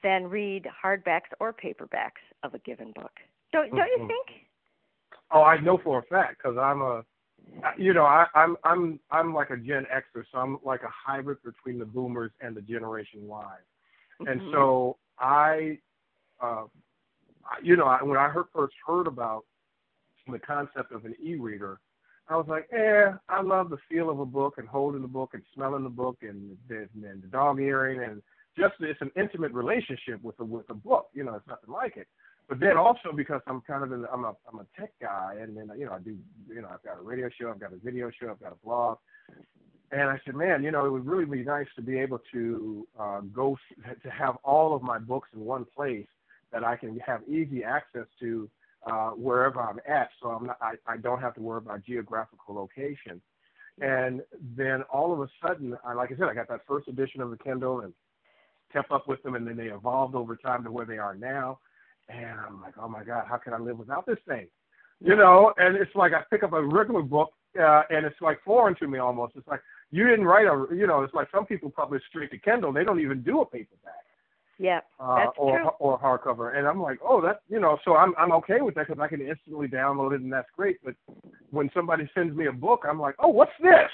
than 0.03 0.27
read 0.27 0.67
hardbacks 0.83 1.31
or 1.39 1.53
paperbacks 1.53 2.19
of 2.43 2.55
a 2.55 2.59
given 2.59 2.91
book. 2.91 3.21
Don't 3.53 3.69
don't 3.69 3.87
you 3.87 3.99
Mhm. 3.99 4.07
think? 4.07 4.27
Oh, 5.31 5.43
I 5.43 5.61
know 5.61 5.77
for 5.77 5.99
a 5.99 6.03
fact 6.03 6.39
because 6.39 6.57
I'm 6.57 6.81
a 6.81 7.05
you 7.77 7.93
know, 7.93 8.05
I, 8.05 8.25
I'm 8.35 8.55
I'm 8.63 8.99
I'm 9.11 9.33
like 9.33 9.49
a 9.49 9.57
Gen 9.57 9.85
Xer, 9.93 10.23
so 10.31 10.37
I'm 10.37 10.57
like 10.63 10.83
a 10.83 10.89
hybrid 10.89 11.37
between 11.43 11.79
the 11.79 11.85
Boomers 11.85 12.31
and 12.41 12.55
the 12.55 12.61
Generation 12.61 13.27
Y, 13.27 13.45
mm-hmm. 14.21 14.27
and 14.27 14.41
so 14.51 14.97
I, 15.19 15.77
uh, 16.41 16.63
you 17.61 17.75
know, 17.75 17.85
I, 17.85 18.03
when 18.03 18.17
I 18.17 18.29
heard, 18.29 18.45
first 18.53 18.73
heard 18.85 19.07
about 19.07 19.45
the 20.27 20.39
concept 20.39 20.91
of 20.91 21.05
an 21.05 21.15
e-reader, 21.21 21.79
I 22.29 22.37
was 22.37 22.45
like, 22.47 22.67
eh, 22.71 23.11
I 23.29 23.41
love 23.41 23.69
the 23.69 23.77
feel 23.89 24.09
of 24.09 24.19
a 24.19 24.25
book 24.25 24.55
and 24.57 24.67
holding 24.67 25.01
the 25.01 25.07
book 25.07 25.31
and 25.33 25.43
smelling 25.53 25.83
the 25.83 25.89
book 25.89 26.17
and 26.21 26.57
the, 26.69 26.87
and 27.03 27.21
the 27.21 27.27
dog 27.27 27.59
earring 27.59 28.03
and 28.03 28.21
just 28.57 28.73
it's 28.79 29.01
an 29.01 29.11
intimate 29.15 29.53
relationship 29.53 30.21
with 30.23 30.37
the 30.37 30.45
with 30.45 30.67
the 30.67 30.73
book. 30.73 31.07
You 31.13 31.23
know, 31.23 31.35
it's 31.35 31.47
nothing 31.47 31.73
like 31.73 31.97
it. 31.97 32.07
But 32.51 32.59
then 32.59 32.75
also 32.75 33.13
because 33.15 33.39
I'm 33.47 33.61
kind 33.61 33.81
of 33.81 33.93
in, 33.93 34.05
I'm 34.11 34.25
a 34.25 34.33
I'm 34.51 34.59
a 34.59 34.65
tech 34.77 34.91
guy, 35.01 35.37
and 35.39 35.55
then 35.55 35.71
you 35.79 35.85
know 35.85 35.93
I 35.93 35.99
do 35.99 36.17
you 36.49 36.61
know 36.61 36.67
I've 36.69 36.83
got 36.83 36.99
a 36.99 37.01
radio 37.01 37.29
show, 37.39 37.49
I've 37.49 37.61
got 37.61 37.71
a 37.71 37.77
video 37.77 38.11
show, 38.11 38.29
I've 38.29 38.41
got 38.41 38.51
a 38.51 38.65
blog, 38.65 38.97
and 39.93 40.01
I 40.01 40.19
said, 40.25 40.35
man, 40.35 40.61
you 40.61 40.69
know, 40.69 40.85
it 40.85 40.89
would 40.89 41.05
really 41.05 41.23
be 41.23 41.45
nice 41.45 41.67
to 41.77 41.81
be 41.81 41.97
able 41.97 42.19
to 42.33 42.85
uh, 42.99 43.21
go 43.21 43.57
to 44.03 44.09
have 44.09 44.35
all 44.43 44.75
of 44.75 44.81
my 44.81 44.99
books 44.99 45.29
in 45.33 45.39
one 45.45 45.65
place 45.73 46.09
that 46.51 46.65
I 46.65 46.75
can 46.75 46.99
have 46.99 47.21
easy 47.25 47.63
access 47.63 48.07
to 48.19 48.49
uh, 48.85 49.11
wherever 49.11 49.61
I'm 49.61 49.79
at, 49.87 50.09
so 50.21 50.31
I'm 50.31 50.47
not 50.47 50.57
I, 50.61 50.73
I 50.85 50.97
don't 50.97 51.21
have 51.21 51.35
to 51.35 51.41
worry 51.41 51.59
about 51.59 51.85
geographical 51.85 52.53
location. 52.53 53.21
And 53.79 54.23
then 54.57 54.81
all 54.91 55.13
of 55.13 55.21
a 55.21 55.29
sudden, 55.41 55.77
I, 55.85 55.93
like 55.93 56.11
I 56.11 56.17
said, 56.17 56.27
I 56.27 56.33
got 56.33 56.49
that 56.49 56.67
first 56.67 56.89
edition 56.89 57.21
of 57.21 57.29
the 57.29 57.37
Kindle 57.37 57.79
and 57.79 57.93
kept 58.73 58.91
up 58.91 59.07
with 59.07 59.23
them, 59.23 59.35
and 59.35 59.47
then 59.47 59.55
they 59.55 59.67
evolved 59.67 60.15
over 60.15 60.35
time 60.35 60.65
to 60.65 60.71
where 60.73 60.85
they 60.85 60.97
are 60.97 61.15
now. 61.15 61.59
And 62.11 62.39
I'm 62.39 62.61
like, 62.61 62.73
oh 62.81 62.87
my 62.87 63.03
God, 63.03 63.25
how 63.29 63.37
can 63.37 63.53
I 63.53 63.59
live 63.59 63.77
without 63.77 64.05
this 64.05 64.17
thing? 64.27 64.47
You 65.03 65.15
know, 65.15 65.53
and 65.57 65.75
it's 65.75 65.95
like 65.95 66.13
I 66.13 66.21
pick 66.29 66.43
up 66.43 66.53
a 66.53 66.63
regular 66.63 67.01
book, 67.01 67.31
uh, 67.59 67.83
and 67.89 68.05
it's 68.05 68.21
like 68.21 68.39
foreign 68.45 68.75
to 68.75 68.87
me 68.87 68.99
almost. 68.99 69.33
It's 69.35 69.47
like 69.47 69.61
you 69.89 70.07
didn't 70.07 70.25
write 70.25 70.45
a, 70.45 70.75
you 70.75 70.85
know, 70.85 71.01
it's 71.01 71.13
like 71.13 71.27
some 71.33 71.45
people 71.45 71.71
publish 71.71 72.03
straight 72.07 72.29
to 72.31 72.37
Kindle. 72.37 72.71
They 72.71 72.83
don't 72.83 72.99
even 72.99 73.23
do 73.23 73.41
a 73.41 73.45
paperback. 73.45 73.93
Yeah, 74.59 74.81
uh, 74.99 75.25
or 75.37 75.57
true. 75.57 75.69
or 75.79 75.99
hardcover, 75.99 76.55
and 76.55 76.67
I'm 76.67 76.79
like, 76.79 76.99
oh, 77.03 77.19
that 77.21 77.41
you 77.49 77.59
know, 77.59 77.79
so 77.83 77.95
I'm 77.95 78.13
I'm 78.15 78.31
okay 78.33 78.61
with 78.61 78.75
that 78.75 78.87
because 78.87 79.01
I 79.01 79.07
can 79.07 79.19
instantly 79.19 79.67
download 79.67 80.13
it, 80.13 80.21
and 80.21 80.31
that's 80.31 80.49
great. 80.55 80.77
But 80.85 80.93
when 81.49 81.71
somebody 81.73 82.07
sends 82.13 82.35
me 82.35 82.45
a 82.45 82.51
book, 82.51 82.83
I'm 82.87 82.99
like, 82.99 83.15
oh, 83.17 83.29
what's 83.29 83.51
this? 83.59 83.89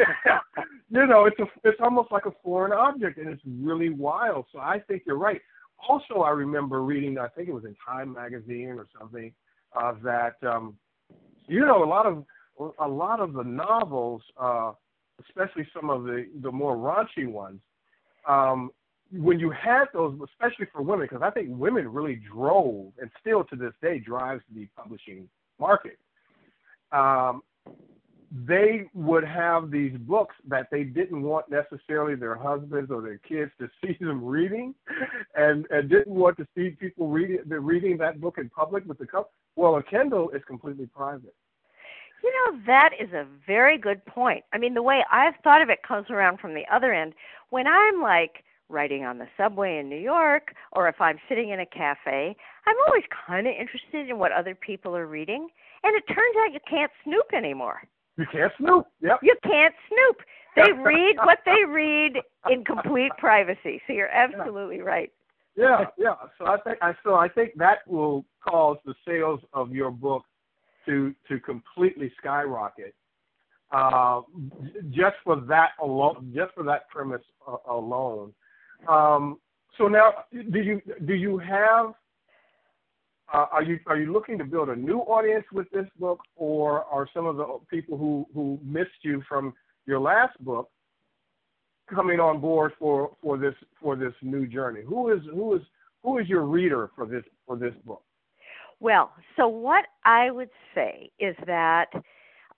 you 0.90 1.06
know, 1.06 1.26
it's 1.26 1.38
a 1.38 1.44
it's 1.62 1.78
almost 1.80 2.10
like 2.10 2.26
a 2.26 2.32
foreign 2.42 2.72
object, 2.72 3.18
and 3.18 3.28
it's 3.28 3.42
really 3.60 3.90
wild. 3.90 4.46
So 4.50 4.58
I 4.58 4.80
think 4.80 5.02
you're 5.06 5.16
right. 5.16 5.40
Also, 5.88 6.20
I 6.20 6.30
remember 6.30 6.82
reading, 6.82 7.18
I 7.18 7.28
think 7.28 7.48
it 7.48 7.54
was 7.54 7.64
in 7.64 7.76
Time 7.86 8.12
magazine 8.12 8.74
or 8.76 8.86
something, 8.98 9.32
uh, 9.74 9.94
that 10.02 10.36
um, 10.42 10.76
you 11.46 11.64
know 11.64 11.84
a 11.84 11.86
lot 11.86 12.06
of 12.06 12.24
a 12.78 12.88
lot 12.88 13.20
of 13.20 13.32
the 13.32 13.42
novels, 13.42 14.22
uh, 14.40 14.72
especially 15.20 15.66
some 15.74 15.90
of 15.90 16.04
the 16.04 16.26
the 16.42 16.52
more 16.52 16.76
raunchy 16.76 17.26
ones. 17.26 17.60
Um, 18.28 18.70
when 19.12 19.40
you 19.40 19.50
had 19.50 19.86
those, 19.92 20.16
especially 20.24 20.66
for 20.72 20.82
women, 20.82 21.08
because 21.10 21.22
I 21.22 21.30
think 21.30 21.48
women 21.50 21.88
really 21.88 22.20
drove 22.32 22.92
and 23.00 23.10
still 23.20 23.42
to 23.44 23.56
this 23.56 23.72
day 23.82 23.98
drives 23.98 24.42
the 24.54 24.68
publishing 24.76 25.28
market. 25.58 25.98
Um, 26.92 27.42
they 28.30 28.88
would 28.94 29.24
have 29.24 29.70
these 29.70 29.96
books 29.98 30.36
that 30.48 30.68
they 30.70 30.84
didn't 30.84 31.22
want 31.22 31.46
necessarily 31.50 32.14
their 32.14 32.36
husbands 32.36 32.90
or 32.90 33.02
their 33.02 33.18
kids 33.18 33.50
to 33.58 33.68
see 33.84 33.96
them 34.00 34.24
reading, 34.24 34.74
and 35.34 35.66
and 35.70 35.90
didn't 35.90 36.14
want 36.14 36.36
to 36.38 36.46
see 36.54 36.70
people 36.70 37.08
reading 37.08 37.40
reading 37.48 37.98
that 37.98 38.20
book 38.20 38.38
in 38.38 38.48
public 38.48 38.84
with 38.86 38.98
the 38.98 39.06
cover. 39.06 39.26
Well, 39.56 39.76
a 39.76 39.82
Kindle 39.82 40.30
is 40.30 40.42
completely 40.46 40.86
private. 40.86 41.34
You 42.22 42.30
know, 42.30 42.60
that 42.66 42.90
is 43.00 43.12
a 43.12 43.26
very 43.46 43.78
good 43.78 44.04
point. 44.04 44.44
I 44.52 44.58
mean, 44.58 44.74
the 44.74 44.82
way 44.82 45.02
I've 45.10 45.34
thought 45.42 45.62
of 45.62 45.70
it 45.70 45.82
comes 45.86 46.10
around 46.10 46.38
from 46.38 46.54
the 46.54 46.64
other 46.72 46.92
end. 46.92 47.14
When 47.48 47.66
I'm 47.66 48.02
like 48.02 48.44
riding 48.68 49.04
on 49.04 49.18
the 49.18 49.26
subway 49.36 49.78
in 49.78 49.88
New 49.88 49.98
York 49.98 50.54
or 50.72 50.86
if 50.86 51.00
I'm 51.00 51.18
sitting 51.28 51.50
in 51.50 51.60
a 51.60 51.66
cafe, 51.66 52.36
I'm 52.66 52.76
always 52.86 53.04
kind 53.26 53.46
of 53.46 53.54
interested 53.58 54.08
in 54.10 54.18
what 54.18 54.32
other 54.32 54.54
people 54.54 54.94
are 54.94 55.06
reading. 55.06 55.48
And 55.82 55.96
it 55.96 56.04
turns 56.08 56.36
out 56.44 56.52
you 56.52 56.60
can't 56.68 56.92
snoop 57.04 57.32
anymore. 57.32 57.82
You 58.20 58.26
can't 58.30 58.52
snoop. 58.58 58.86
Yep. 59.00 59.20
You 59.22 59.34
can't 59.42 59.74
snoop. 59.88 60.18
They 60.54 60.72
read 60.72 61.16
what 61.16 61.38
they 61.46 61.64
read 61.68 62.18
in 62.50 62.64
complete 62.64 63.12
privacy. 63.18 63.80
So 63.86 63.94
you're 63.94 64.08
absolutely 64.08 64.82
right. 64.82 65.10
Yeah, 65.56 65.86
yeah. 65.96 66.14
So 66.38 66.46
I 66.46 66.58
think 66.60 66.78
I 66.82 66.92
so 67.02 67.14
I 67.14 67.28
think 67.28 67.52
that 67.56 67.78
will 67.86 68.26
cause 68.46 68.76
the 68.84 68.94
sales 69.06 69.40
of 69.54 69.72
your 69.72 69.90
book 69.90 70.24
to 70.86 71.14
to 71.28 71.40
completely 71.40 72.12
skyrocket. 72.18 72.94
Uh, 73.72 74.22
just 74.90 75.14
for 75.22 75.36
that 75.48 75.70
alone, 75.80 76.32
just 76.34 76.52
for 76.54 76.64
that 76.64 76.88
premise 76.88 77.22
alone. 77.68 78.34
Um, 78.88 79.38
so 79.78 79.86
now, 79.86 80.12
do 80.32 80.60
you 80.60 80.82
do 81.06 81.14
you 81.14 81.38
have 81.38 81.94
uh, 83.32 83.46
are 83.52 83.62
you 83.62 83.78
are 83.86 83.96
you 83.98 84.12
looking 84.12 84.38
to 84.38 84.44
build 84.44 84.68
a 84.68 84.76
new 84.76 84.98
audience 85.00 85.44
with 85.52 85.70
this 85.70 85.86
book, 85.98 86.20
or 86.36 86.84
are 86.84 87.06
some 87.14 87.26
of 87.26 87.36
the 87.36 87.46
people 87.70 87.96
who 87.96 88.26
who 88.34 88.58
missed 88.62 89.02
you 89.02 89.22
from 89.28 89.54
your 89.86 90.00
last 90.00 90.42
book 90.44 90.68
coming 91.92 92.20
on 92.20 92.40
board 92.40 92.72
for 92.78 93.10
for 93.22 93.38
this 93.38 93.54
for 93.80 93.96
this 93.96 94.12
new 94.22 94.46
journey? 94.46 94.82
Who 94.86 95.12
is 95.12 95.20
who 95.32 95.54
is 95.54 95.62
who 96.02 96.18
is 96.18 96.28
your 96.28 96.42
reader 96.42 96.90
for 96.96 97.06
this 97.06 97.24
for 97.46 97.56
this 97.56 97.74
book? 97.84 98.02
Well, 98.80 99.12
so 99.36 99.46
what 99.46 99.84
I 100.04 100.30
would 100.30 100.50
say 100.74 101.10
is 101.18 101.36
that 101.46 101.88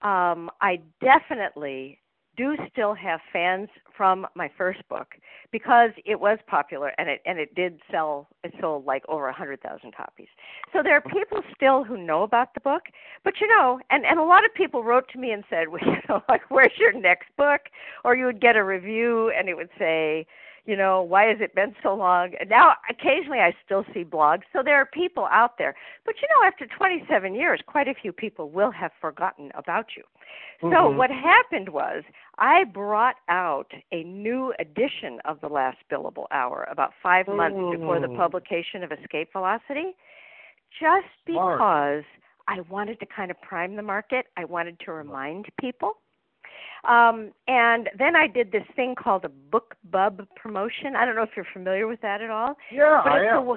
um, 0.02 0.50
I 0.60 0.80
definitely 1.00 1.98
do 2.36 2.56
still 2.70 2.94
have 2.94 3.20
fans 3.32 3.68
from 3.96 4.26
my 4.34 4.50
first 4.56 4.80
book 4.88 5.14
because 5.50 5.90
it 6.04 6.18
was 6.18 6.38
popular 6.46 6.92
and 6.98 7.08
it 7.08 7.20
and 7.26 7.38
it 7.38 7.54
did 7.54 7.78
sell 7.90 8.28
it 8.42 8.52
sold 8.60 8.86
like 8.86 9.02
over 9.08 9.28
a 9.28 9.32
hundred 9.32 9.60
thousand 9.60 9.94
copies. 9.94 10.28
So 10.72 10.82
there 10.82 10.96
are 10.96 11.00
people 11.00 11.40
still 11.54 11.84
who 11.84 11.96
know 11.96 12.22
about 12.22 12.54
the 12.54 12.60
book 12.60 12.82
but 13.24 13.34
you 13.40 13.48
know 13.48 13.80
and 13.90 14.04
and 14.06 14.18
a 14.18 14.24
lot 14.24 14.44
of 14.44 14.54
people 14.54 14.82
wrote 14.82 15.08
to 15.10 15.18
me 15.18 15.32
and 15.32 15.44
said 15.50 15.68
well 15.70 15.80
you 15.84 15.96
know 16.08 16.22
like 16.28 16.42
where's 16.50 16.72
your 16.78 16.92
next 16.92 17.28
book? 17.36 17.62
Or 18.04 18.16
you 18.16 18.26
would 18.26 18.40
get 18.40 18.56
a 18.56 18.64
review 18.64 19.30
and 19.36 19.48
it 19.48 19.56
would 19.56 19.70
say 19.78 20.26
you 20.64 20.76
know, 20.76 21.02
why 21.02 21.24
has 21.24 21.38
it 21.40 21.54
been 21.54 21.74
so 21.82 21.94
long? 21.94 22.32
And 22.38 22.48
now 22.48 22.74
occasionally 22.88 23.40
I 23.40 23.52
still 23.64 23.84
see 23.92 24.04
blogs. 24.04 24.42
So 24.52 24.62
there 24.64 24.76
are 24.76 24.86
people 24.86 25.26
out 25.30 25.58
there. 25.58 25.74
But 26.04 26.14
you 26.22 26.28
know, 26.28 26.46
after 26.46 26.66
27 26.66 27.34
years, 27.34 27.60
quite 27.66 27.88
a 27.88 27.94
few 27.94 28.12
people 28.12 28.48
will 28.48 28.70
have 28.70 28.92
forgotten 29.00 29.50
about 29.54 29.86
you. 29.96 30.04
Mm-hmm. 30.62 30.74
So 30.74 30.90
what 30.90 31.10
happened 31.10 31.70
was 31.70 32.04
I 32.38 32.64
brought 32.64 33.16
out 33.28 33.72
a 33.90 34.04
new 34.04 34.54
edition 34.60 35.18
of 35.24 35.40
The 35.40 35.48
Last 35.48 35.78
Billable 35.90 36.26
Hour 36.30 36.68
about 36.70 36.92
5 37.02 37.26
mm-hmm. 37.26 37.36
months 37.36 37.78
before 37.78 38.00
the 38.00 38.08
publication 38.08 38.84
of 38.84 38.92
Escape 38.92 39.32
Velocity 39.32 39.96
just 40.80 41.06
because 41.26 42.04
Smart. 42.04 42.04
I 42.48 42.60
wanted 42.70 43.00
to 43.00 43.06
kind 43.06 43.30
of 43.30 43.40
prime 43.40 43.76
the 43.76 43.82
market. 43.82 44.26
I 44.36 44.44
wanted 44.44 44.78
to 44.84 44.92
remind 44.92 45.46
people 45.60 45.94
um, 46.84 47.30
and 47.46 47.88
then 47.98 48.16
I 48.16 48.26
did 48.26 48.52
this 48.52 48.64
thing 48.74 48.94
called 48.94 49.24
a 49.24 49.28
book 49.28 49.76
bub 49.90 50.26
promotion. 50.36 50.96
I 50.96 51.04
don't 51.04 51.14
know 51.14 51.22
if 51.22 51.30
you're 51.36 51.46
familiar 51.52 51.86
with 51.86 52.00
that 52.00 52.20
at 52.20 52.30
all. 52.30 52.54
Yeah, 52.72 53.00
but 53.04 53.12
I 53.12 53.24
am. 53.26 53.48
A, 53.48 53.56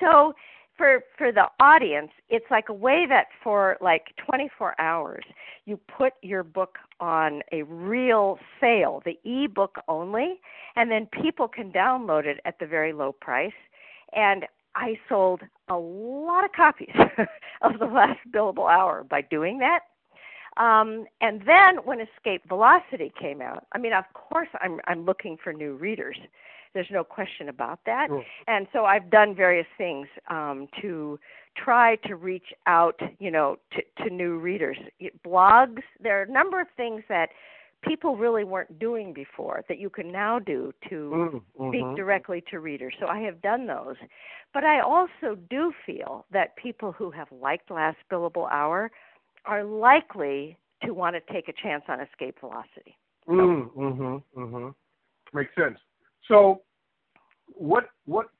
so 0.00 0.34
for 0.76 1.02
for 1.16 1.32
the 1.32 1.46
audience, 1.60 2.10
it's 2.28 2.46
like 2.50 2.68
a 2.68 2.74
way 2.74 3.06
that 3.08 3.26
for 3.42 3.76
like 3.80 4.14
24 4.26 4.78
hours 4.80 5.24
you 5.64 5.78
put 5.96 6.14
your 6.22 6.42
book 6.42 6.78
on 7.00 7.42
a 7.52 7.62
real 7.62 8.38
sale, 8.60 9.02
the 9.04 9.18
e-book 9.24 9.76
only, 9.88 10.40
and 10.76 10.90
then 10.90 11.06
people 11.22 11.48
can 11.48 11.70
download 11.72 12.24
it 12.24 12.40
at 12.44 12.58
the 12.58 12.66
very 12.66 12.92
low 12.92 13.12
price. 13.12 13.52
And 14.14 14.46
I 14.74 14.98
sold 15.08 15.42
a 15.68 15.76
lot 15.76 16.44
of 16.44 16.52
copies 16.52 16.94
of 17.62 17.78
the 17.78 17.86
last 17.86 18.20
billable 18.34 18.70
hour 18.70 19.04
by 19.04 19.20
doing 19.22 19.58
that. 19.58 19.80
Um, 20.56 21.06
and 21.20 21.42
then 21.46 21.76
when 21.84 22.00
Escape 22.00 22.42
Velocity 22.48 23.12
came 23.18 23.40
out, 23.40 23.66
I 23.72 23.78
mean, 23.78 23.92
of 23.92 24.04
course, 24.14 24.48
I'm 24.60 24.80
I'm 24.86 25.04
looking 25.04 25.36
for 25.42 25.52
new 25.52 25.74
readers. 25.74 26.16
There's 26.74 26.90
no 26.90 27.02
question 27.02 27.48
about 27.48 27.80
that. 27.86 28.08
Sure. 28.08 28.24
And 28.46 28.66
so 28.72 28.84
I've 28.84 29.10
done 29.10 29.34
various 29.34 29.66
things 29.76 30.06
um, 30.28 30.68
to 30.80 31.18
try 31.56 31.96
to 32.06 32.14
reach 32.14 32.52
out, 32.66 33.00
you 33.18 33.30
know, 33.30 33.56
to, 33.72 34.04
to 34.04 34.14
new 34.14 34.38
readers. 34.38 34.76
Blogs. 35.26 35.82
There 36.00 36.20
are 36.20 36.22
a 36.22 36.30
number 36.30 36.60
of 36.60 36.68
things 36.76 37.02
that 37.08 37.30
people 37.82 38.16
really 38.16 38.44
weren't 38.44 38.78
doing 38.78 39.12
before 39.12 39.64
that 39.68 39.78
you 39.78 39.90
can 39.90 40.12
now 40.12 40.38
do 40.38 40.72
to 40.88 40.94
mm-hmm. 40.94 41.68
speak 41.68 41.96
directly 41.96 42.42
to 42.50 42.60
readers. 42.60 42.94
So 43.00 43.06
I 43.06 43.20
have 43.20 43.40
done 43.42 43.66
those. 43.66 43.96
But 44.52 44.64
I 44.64 44.80
also 44.80 45.36
do 45.48 45.72
feel 45.86 46.26
that 46.32 46.56
people 46.56 46.92
who 46.92 47.10
have 47.10 47.28
liked 47.32 47.70
Last 47.70 47.98
Billable 48.10 48.50
Hour 48.50 48.90
are 49.46 49.64
likely 49.64 50.56
to 50.84 50.92
want 50.92 51.16
to 51.16 51.32
take 51.32 51.48
a 51.48 51.52
chance 51.62 51.84
on 51.88 52.00
escape 52.00 52.38
velocity. 52.40 52.96
Mm, 53.28 53.70
mhm, 53.74 54.22
Mm-hmm. 54.36 54.68
Makes 55.36 55.54
sense. 55.54 55.78
So, 56.26 56.62
what 57.54 57.90
what 58.06 58.30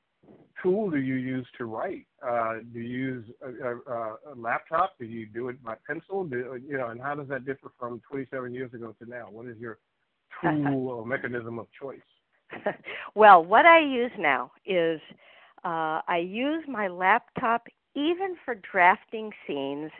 tool 0.61 0.89
do 0.89 0.97
you 0.97 1.15
use 1.15 1.47
to 1.57 1.65
write? 1.65 2.05
Uh, 2.25 2.55
do 2.73 2.79
you 2.79 2.89
use 2.89 3.25
a, 3.41 3.91
a, 3.91 4.15
a 4.33 4.35
laptop? 4.35 4.95
Do 4.99 5.05
you 5.05 5.25
do 5.25 5.49
it 5.49 5.63
by 5.63 5.75
pencil? 5.87 6.23
Do, 6.25 6.59
you 6.67 6.77
know, 6.77 6.89
and 6.89 7.01
how 7.01 7.15
does 7.15 7.27
that 7.29 7.45
differ 7.45 7.71
from 7.79 8.01
27 8.09 8.53
years 8.53 8.73
ago 8.73 8.95
to 9.01 9.09
now? 9.09 9.27
What 9.29 9.47
is 9.47 9.57
your 9.57 9.79
tool 10.41 10.89
or 10.89 11.05
mechanism 11.05 11.59
of 11.59 11.67
choice? 11.79 11.99
well, 13.15 13.43
what 13.43 13.65
I 13.65 13.79
use 13.79 14.11
now 14.19 14.51
is 14.65 14.99
uh, 15.63 16.01
I 16.07 16.17
use 16.17 16.63
my 16.67 16.87
laptop 16.87 17.67
even 17.95 18.35
for 18.43 18.55
drafting 18.55 19.31
scenes 19.47 19.91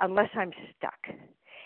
unless 0.00 0.30
I'm 0.34 0.52
stuck. 0.76 1.16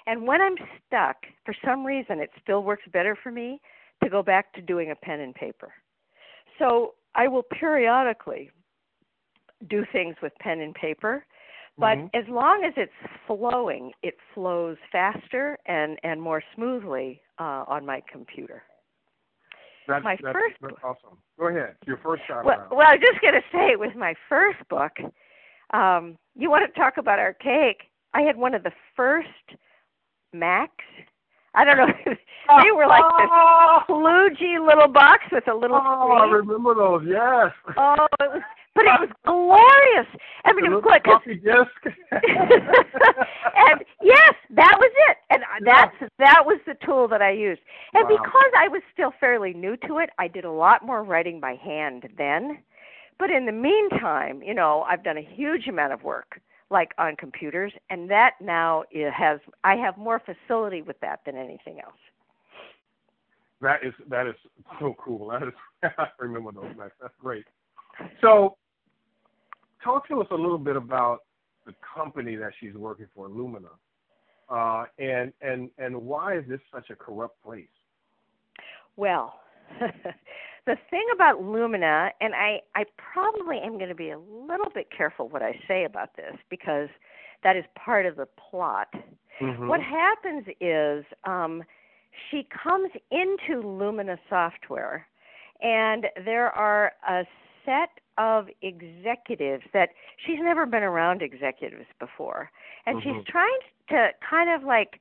And 0.07 0.27
when 0.27 0.41
I'm 0.41 0.57
stuck, 0.87 1.17
for 1.45 1.55
some 1.65 1.85
reason, 1.85 2.21
it 2.21 2.31
still 2.43 2.63
works 2.63 2.85
better 2.93 3.17
for 3.23 3.31
me 3.31 3.61
to 4.03 4.09
go 4.09 4.23
back 4.23 4.53
to 4.55 4.63
doing 4.63 4.91
a 4.91 4.97
pen 4.97 5.21
and 5.21 5.35
paper. 5.35 5.73
So 6.59 6.95
I 7.15 7.29
will 7.29 7.43
periodically 7.43 8.51
do 9.69 9.85
things 9.93 10.17
with 10.23 10.33
pen 10.41 10.61
and 10.61 10.75
paper, 10.75 11.25
but 11.79 11.97
mm-hmm. 11.97 12.17
as 12.17 12.25
long 12.29 12.65
as 12.65 12.73
it's 12.77 12.93
flowing, 13.27 13.93
it 14.03 14.15
flows 14.35 14.77
faster 14.91 15.59
and 15.67 15.99
and 16.03 16.21
more 16.21 16.43
smoothly 16.55 17.21
uh, 17.39 17.65
on 17.67 17.85
my 17.85 18.03
computer. 18.11 18.63
That's, 19.87 20.05
my 20.05 20.17
that's, 20.23 20.33
first 20.33 20.57
that's 20.61 20.75
awesome. 20.85 21.19
Go 21.39 21.49
ahead. 21.49 21.77
Your 21.87 21.99
first 21.99 22.23
time 22.29 22.45
well, 22.45 22.59
around. 22.59 22.71
Well, 22.71 22.87
I 22.87 22.95
was 22.95 23.01
just 23.01 23.21
going 23.23 23.35
to 23.35 23.43
say 23.53 23.77
with 23.77 23.97
my 23.97 24.15
first 24.29 24.59
book, 24.69 24.93
um, 25.73 26.19
you 26.37 26.51
want 26.51 26.73
to 26.73 26.81
talk 26.81 26.99
about 26.99 27.19
archaic. 27.19 27.79
I 28.19 28.23
had 28.23 28.37
one 28.37 28.53
of 28.53 28.65
the 28.65 28.73
first 28.97 29.29
Macs. 30.33 30.73
I 31.55 31.65
don't 31.65 31.77
know. 31.77 31.87
they 32.05 32.71
were 32.75 32.89
like 32.89 33.05
this 33.17 33.29
oh. 33.31 33.81
kludgy 33.89 34.59
little 34.67 34.89
box 34.89 35.23
with 35.31 35.47
a 35.47 35.55
little. 35.55 35.81
Oh, 35.81 36.17
screen. 36.17 36.19
I 36.19 36.35
remember 36.35 36.75
those. 36.75 37.03
Yes. 37.07 37.53
Oh, 37.77 38.07
it 38.21 38.31
was 38.33 38.43
but 38.75 38.85
it 38.87 39.01
was 39.01 39.11
glorious. 39.25 40.07
I 40.45 40.53
mean, 40.53 40.67
it 40.67 40.71
was 40.71 40.83
good. 40.85 41.01
Floppy 41.05 41.35
disc. 41.35 41.97
and 42.13 43.85
yes, 44.03 44.35
that 44.51 44.77
was 44.79 44.93
it. 45.09 45.17
And 45.31 45.43
that's 45.65 45.95
that 46.19 46.43
was 46.45 46.61
the 46.67 46.75
tool 46.85 47.07
that 47.09 47.23
I 47.23 47.31
used. 47.31 47.61
And 47.95 48.05
wow. 48.09 48.17
because 48.17 48.53
I 48.59 48.67
was 48.69 48.83
still 48.93 49.13
fairly 49.21 49.53
new 49.53 49.77
to 49.87 49.99
it, 49.99 50.11
I 50.19 50.27
did 50.27 50.45
a 50.45 50.53
lot 50.53 50.85
more 50.85 51.05
writing 51.05 51.41
by 51.41 51.55
hand 51.55 52.09
then. 52.19 52.59
But 53.19 53.31
in 53.31 53.47
the 53.47 53.53
meantime, 53.53 54.43
you 54.43 54.55
know, 54.55 54.85
I've 54.89 55.05
done 55.05 55.19
a 55.19 55.29
huge 55.35 55.67
amount 55.69 55.93
of 55.93 56.03
work 56.03 56.41
like 56.71 56.93
on 56.99 57.17
computers 57.17 57.73
and 57.91 58.11
that 58.11 58.33
now 58.41 58.85
it 58.91 59.11
has 59.13 59.41
I 59.65 59.77
have 59.77 59.97
more 59.97 60.21
facility 60.21 60.83
with 60.83 60.99
that 61.01 61.21
than 61.25 61.37
anything 61.37 61.81
else. 61.81 61.95
That 63.61 63.81
is 63.83 63.95
that 64.09 64.27
is 64.27 64.35
so 64.79 64.95
cool. 65.03 65.29
That 65.29 65.49
is 65.49 65.55
I 65.99 66.07
remember 66.19 66.53
those. 66.53 66.75
That's 66.79 67.15
great. 67.21 67.45
So 68.21 68.57
talk 69.83 70.07
to 70.09 70.21
us 70.21 70.29
a 70.31 70.35
little 70.37 70.59
bit 70.59 70.77
about 70.77 71.21
the 71.67 71.75
company 71.95 72.37
that 72.37 72.53
she's 72.61 72.75
working 72.75 73.07
for, 73.15 73.29
Lumina, 73.29 73.69
uh, 74.49 74.85
and 74.99 75.33
and 75.41 75.71
and 75.79 75.97
why 75.97 76.39
is 76.39 76.45
this 76.49 76.61
such 76.73 76.91
a 76.91 76.97
corrupt 76.97 77.43
place? 77.43 77.67
Well, 78.97 79.41
the 80.69 80.77
thing 80.91 81.07
about 81.15 81.43
Lumina, 81.43 82.11
and 82.21 82.35
I 82.35 82.61
I 82.75 82.85
probably 82.99 83.59
am 83.59 83.79
going 83.79 83.89
to 83.89 83.95
be 83.95 84.11
a 84.11 84.19
little 84.19 84.71
bit 84.73 84.89
careful 84.97 85.27
what 85.29 85.43
I 85.43 85.59
say 85.67 85.85
about 85.85 86.15
this 86.15 86.37
because 86.51 86.89
that 87.43 87.57
is 87.57 87.65
part 87.75 88.05
of 88.05 88.17
the 88.17 88.27
plot. 88.51 88.89
Mm-hmm. 89.41 89.67
What 89.67 89.81
happens 89.81 90.45
is 90.61 91.07
um, 91.25 91.65
she 92.31 92.47
comes 92.63 92.91
into 93.11 93.67
Lumina 93.67 94.19
software, 94.29 95.09
and 95.63 96.07
there 96.23 96.51
are 96.51 96.93
a 97.09 97.25
set 97.65 97.91
of 98.19 98.49
executives 98.61 99.63
that 99.73 99.91
she's 100.27 100.39
never 100.41 100.67
been 100.67 100.83
around 100.83 101.23
executives 101.23 101.87
before 102.01 102.51
and 102.87 102.99
mm-hmm. 102.99 103.19
she's 103.19 103.27
trying 103.29 103.59
to 103.89 104.09
kind 104.29 104.51
of 104.51 104.67
like 104.67 105.01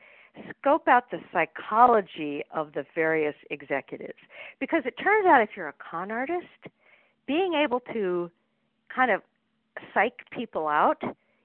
scope 0.60 0.88
out 0.88 1.10
the 1.12 1.19
psychology 1.32 2.43
of 2.54 2.73
the 2.73 2.86
various 2.95 3.36
executives 3.50 4.19
because 4.60 4.84
it 4.86 4.95
turns 5.02 5.26
out 5.26 5.41
if 5.41 5.50
you're 5.56 5.67
a 5.67 5.73
con 5.91 6.12
artist 6.12 6.45
being 7.28 7.54
able 7.54 7.80
to 7.93 8.30
kind 8.93 9.12
of 9.12 9.21
psych 9.93 10.19
people 10.32 10.67
out 10.67 11.02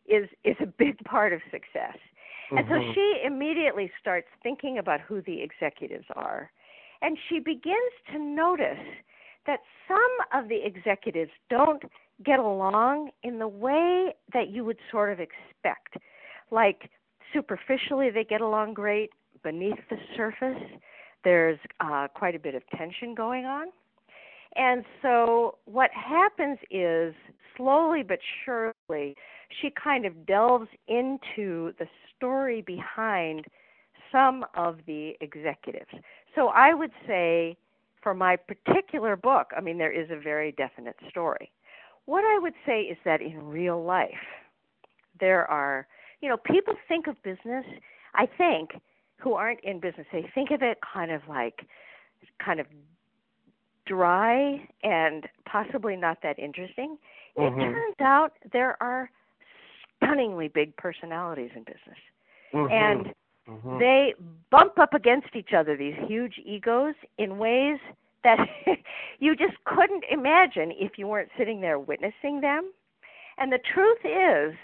is 0.07 0.29
is 0.45 0.57
a 0.61 0.67
big 0.67 0.99
part 1.05 1.33
of 1.33 1.41
success 1.51 1.97
mm-hmm. 1.97 2.59
and 2.59 2.67
so 2.69 2.75
Mm-hmm. 2.75 2.93
she 2.95 3.23
immediately 3.27 3.91
starts 4.01 4.29
thinking 4.43 4.79
about 4.79 5.01
who 5.01 5.23
the 5.23 5.43
executives 5.43 6.07
are 6.15 6.51
and 7.03 7.19
she 7.29 7.41
begins 7.41 7.93
to 8.13 8.19
notice 8.19 8.87
that 9.47 9.61
some 9.89 10.41
of 10.41 10.49
the 10.49 10.65
executives 10.65 11.33
don't 11.51 11.83
get 12.25 12.39
along 12.39 13.11
in 13.23 13.39
the 13.39 13.49
way 13.49 14.15
that 14.33 14.49
you 14.51 14.65
would 14.65 14.79
sort 14.91 15.13
of 15.13 15.19
expect. 15.19 15.97
Like 16.51 16.91
superficially, 17.33 18.11
they 18.11 18.25
get 18.25 18.41
along 18.41 18.75
great. 18.75 19.11
Beneath 19.43 19.79
the 19.91 19.97
surface, 20.17 20.63
there's 21.25 21.59
uh, 21.81 22.09
quite 22.15 22.35
a 22.35 22.39
bit 22.39 22.55
of 22.55 22.63
tension 22.77 23.15
going 23.15 23.45
on. 23.45 23.69
And 24.55 24.85
so, 25.01 25.59
what 25.65 25.91
happens 25.93 26.59
is, 26.71 27.15
slowly 27.57 28.03
but 28.03 28.19
surely, 28.45 29.17
she 29.61 29.71
kind 29.71 30.05
of 30.05 30.27
delves 30.27 30.69
into 30.89 31.73
the 31.79 31.87
story 32.17 32.63
behind 32.63 33.47
some 34.11 34.45
of 34.55 34.79
the 34.87 35.15
executives. 35.21 35.91
So, 36.35 36.49
I 36.49 36.75
would 36.75 36.93
say 37.07 37.57
for 38.03 38.15
my 38.15 38.37
particular 38.37 39.17
book, 39.17 39.53
I 39.57 39.61
mean, 39.61 39.79
there 39.79 39.93
is 39.93 40.11
a 40.11 40.17
very 40.21 40.53
definite 40.53 40.97
story. 41.09 41.51
What 42.05 42.25
I 42.25 42.39
would 42.39 42.55
say 42.67 42.83
is 42.83 42.99
that 43.05 43.23
in 43.23 43.39
real 43.43 43.83
life, 43.83 44.11
there 45.21 45.49
are, 45.49 45.87
you 46.23 46.29
know, 46.29 46.37
people 46.37 46.75
think 46.89 47.07
of 47.07 47.23
business, 47.23 47.65
I 48.15 48.27
think, 48.27 48.81
who 49.19 49.35
aren't 49.35 49.61
in 49.61 49.81
business, 49.81 50.07
they 50.13 50.29
think 50.35 50.51
of 50.51 50.63
it 50.63 50.79
kind 50.95 51.11
of 51.11 51.23
like, 51.29 51.67
kind 52.45 52.61
of 52.61 52.67
dry 53.87 54.67
and 54.83 55.29
possibly 55.45 55.97
not 55.97 56.19
that 56.23 56.39
interesting. 56.39 56.97
Mm-hmm. 57.37 57.61
It 57.61 57.65
turns 57.65 57.97
out 58.01 58.33
there 58.53 58.83
are 58.83 59.11
stunningly 59.97 60.49
big 60.49 60.77
personalities 60.77 61.51
in 61.55 61.63
business. 61.63 61.99
Mm-hmm. 62.55 62.73
And 62.73 63.15
Mm-hmm. 63.49 63.79
They 63.79 64.15
bump 64.51 64.79
up 64.79 64.95
against 64.95 65.35
each 65.35 65.53
other, 65.53 65.77
these 65.77 65.97
huge 66.07 66.41
egos, 66.45 66.95
in 67.19 67.39
ways 67.39 67.79
that 68.25 68.39
you 69.19 69.35
just 69.35 69.57
couldn't 69.65 70.05
imagine 70.11 70.73
if 70.77 70.93
you 70.97 71.07
weren't 71.07 71.31
sitting 71.37 71.61
there 71.61 71.79
witnessing 71.79 72.41
them. 72.41 72.73
And 73.39 73.53
the 73.53 73.59
truth 73.59 73.99
is, 74.05 74.55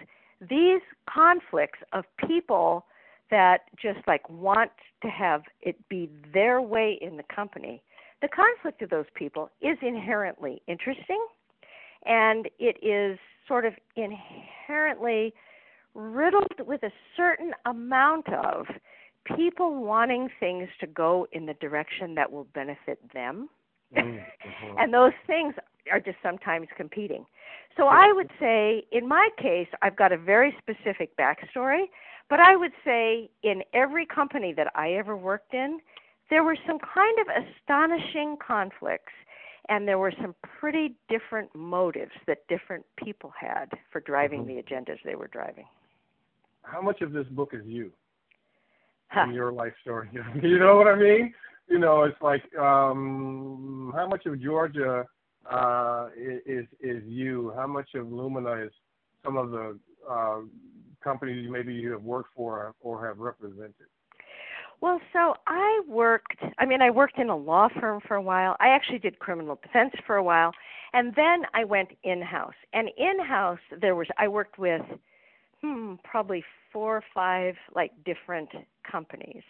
these 0.40 0.81
conflicts 1.09 1.79
of 1.92 2.05
people 2.27 2.87
that 3.31 3.62
just 3.81 4.01
like 4.07 4.29
want 4.29 4.70
to 5.03 5.09
have 5.09 5.42
it 5.61 5.77
be 5.88 6.09
their 6.33 6.61
way 6.61 6.98
in 7.01 7.16
the 7.16 7.24
company, 7.35 7.83
the 8.22 8.29
conflict 8.29 8.83
of 8.83 8.90
those 8.90 9.07
people 9.14 9.51
is 9.61 9.77
inherently 9.83 10.62
interesting 10.66 11.24
and 12.05 12.48
it 12.59 12.77
is 12.83 13.18
sort 13.46 13.64
of 13.64 13.74
inherently 13.96 15.33
riddled 15.94 16.53
with 16.66 16.83
a 16.83 16.92
certain 17.16 17.53
amount 17.66 18.29
of 18.33 18.66
people 19.37 19.83
wanting 19.83 20.29
things 20.40 20.68
to 20.81 20.87
go 20.87 21.27
in 21.33 21.46
the 21.46 21.55
direction 21.55 22.14
that 22.14 22.31
will 22.31 22.46
benefit 22.55 23.01
them. 23.12 23.48
Mm-hmm. 23.96 24.79
and 24.79 24.92
those 24.92 25.14
things 25.27 25.55
are 25.90 26.01
just 26.01 26.18
sometimes 26.22 26.68
competing. 26.77 27.27
So 27.77 27.87
I 27.87 28.12
would 28.12 28.31
say, 28.40 28.85
in 28.92 29.07
my 29.07 29.29
case, 29.38 29.68
I've 29.83 29.96
got 29.96 30.12
a 30.12 30.18
very 30.18 30.55
specific 30.59 31.16
backstory, 31.16 31.85
but 32.29 32.40
I 32.40 32.57
would 32.57 32.72
say 32.85 33.31
in 33.42 33.62
every 33.72 34.05
company 34.05 34.53
that 34.57 34.72
I 34.74 34.92
ever 34.92 35.16
worked 35.16 35.55
in, 35.55 35.79
there 36.31 36.42
were 36.42 36.57
some 36.66 36.79
kind 36.79 37.18
of 37.20 37.27
astonishing 37.44 38.37
conflicts 38.44 39.12
and 39.70 39.87
there 39.87 39.98
were 39.98 40.12
some 40.20 40.35
pretty 40.61 40.96
different 41.09 41.55
motives 41.55 42.12
that 42.27 42.46
different 42.48 42.85
people 42.96 43.33
had 43.38 43.66
for 43.92 44.01
driving 44.01 44.44
mm-hmm. 44.44 44.57
the 44.57 44.62
agendas 44.62 44.98
they 45.05 45.14
were 45.14 45.29
driving 45.29 45.64
how 46.70 46.83
much 46.83 47.01
of 47.01 47.12
this 47.12 47.27
book 47.29 47.51
is 47.53 47.62
you 47.64 47.90
huh. 49.09 49.24
in 49.29 49.35
your 49.35 49.53
life 49.53 49.72
story? 49.83 50.09
you 50.42 50.59
know 50.59 50.77
what 50.77 50.87
I 50.87 50.96
mean? 50.96 51.33
You 51.68 51.79
know, 51.79 52.05
it's 52.05 52.20
like 52.22 52.42
um, 52.59 53.92
how 53.94 54.09
much 54.09 54.27
of 54.27 54.40
Georgia 54.40 55.05
uh, 55.50 56.08
is 56.16 56.66
is 56.80 57.02
you? 57.06 57.52
How 57.56 57.66
much 57.66 57.90
of 57.94 58.11
Lumina 58.11 58.64
is 58.64 58.72
some 59.24 59.37
of 59.37 59.50
the 59.50 59.78
uh, 60.08 60.40
companies 61.02 61.44
you 61.44 61.50
maybe 61.50 61.74
you 61.74 61.92
have 61.92 62.02
worked 62.02 62.30
for 62.34 62.74
or 62.80 63.06
have 63.06 63.18
represented? 63.18 63.87
Well, 64.80 65.00
so 65.12 65.34
I 65.48 65.82
worked, 65.88 66.38
I 66.58 66.64
mean, 66.64 66.82
I 66.82 66.90
worked 66.90 67.18
in 67.18 67.30
a 67.30 67.37
law 67.37 67.68
firm 67.80 68.00
for 68.06 68.14
a 68.14 68.22
while. 68.22 68.56
I 68.61 68.68
actually 68.68 69.00
did 69.00 69.18
criminal 69.18 69.58
defense 69.61 69.92
for 70.06 70.16
a 70.16 70.22
while. 70.22 70.52
And 70.92 71.12
then 71.16 71.42
I 71.52 71.64
went 71.64 71.90
in 72.04 72.22
house. 72.22 72.54
And 72.72 72.88
in 72.96 73.24
house, 73.24 73.58
there 73.80 73.96
was, 73.96 74.06
I 74.18 74.28
worked 74.28 74.58
with 74.58 74.82
hmm, 75.62 75.94
probably 76.04 76.44
four 76.72 76.98
or 76.98 77.04
five 77.12 77.56
like 77.74 77.90
different 78.04 78.50
companies. 78.88 79.42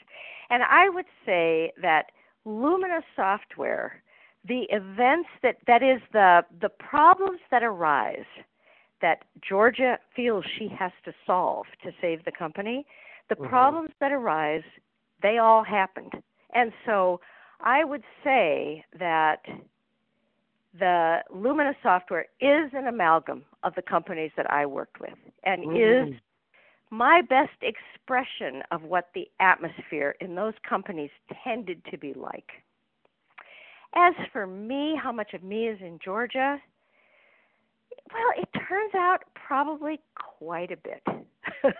And 0.48 0.62
I 0.62 0.88
would 0.88 1.04
say 1.26 1.72
that 1.82 2.06
Lumina 2.46 3.02
software, 3.14 4.02
the 4.46 4.66
events 4.70 5.28
that 5.42 5.56
that 5.66 5.82
is 5.82 6.00
the 6.12 6.44
the 6.60 6.68
problems 6.68 7.40
that 7.50 7.62
arise 7.62 8.26
that 9.00 9.24
Georgia 9.40 9.98
feels 10.14 10.44
she 10.58 10.68
has 10.68 10.92
to 11.04 11.12
solve 11.26 11.66
to 11.82 11.92
save 12.00 12.24
the 12.24 12.32
company, 12.32 12.86
the 13.28 13.36
Mhm. 13.36 13.48
problems 13.48 13.90
that 14.00 14.12
arise, 14.12 14.64
they 15.22 15.38
all 15.38 15.62
happened. 15.62 16.22
And 16.52 16.72
so 16.84 17.20
I 17.60 17.84
would 17.84 18.04
say 18.24 18.84
that 18.98 19.44
the 20.78 21.24
Lumina 21.30 21.74
software 21.82 22.26
is 22.40 22.72
an 22.72 22.86
amalgam 22.86 23.44
of 23.62 23.74
the 23.74 23.82
companies 23.82 24.32
that 24.36 24.50
I 24.50 24.66
worked 24.66 25.00
with 25.00 25.18
and 25.44 25.64
Mhm. 25.64 26.14
is 26.14 26.20
my 26.90 27.20
best 27.20 27.62
expression 27.62 28.62
of 28.70 28.82
what 28.82 29.10
the 29.14 29.30
atmosphere 29.40 30.16
in 30.20 30.34
those 30.34 30.54
companies 30.68 31.10
tended 31.44 31.84
to 31.86 31.98
be 31.98 32.14
like. 32.14 32.62
As 33.94 34.14
for 34.32 34.46
me, 34.46 34.94
how 35.02 35.12
much 35.12 35.34
of 35.34 35.42
me 35.42 35.66
is 35.68 35.78
in 35.80 35.98
Georgia? 36.04 36.60
Well, 38.12 38.32
it 38.42 38.48
turns 38.68 38.94
out 38.94 39.24
probably 39.34 40.00
quite 40.38 40.70
a 40.70 40.76
bit. 40.76 41.02
I 41.06 41.70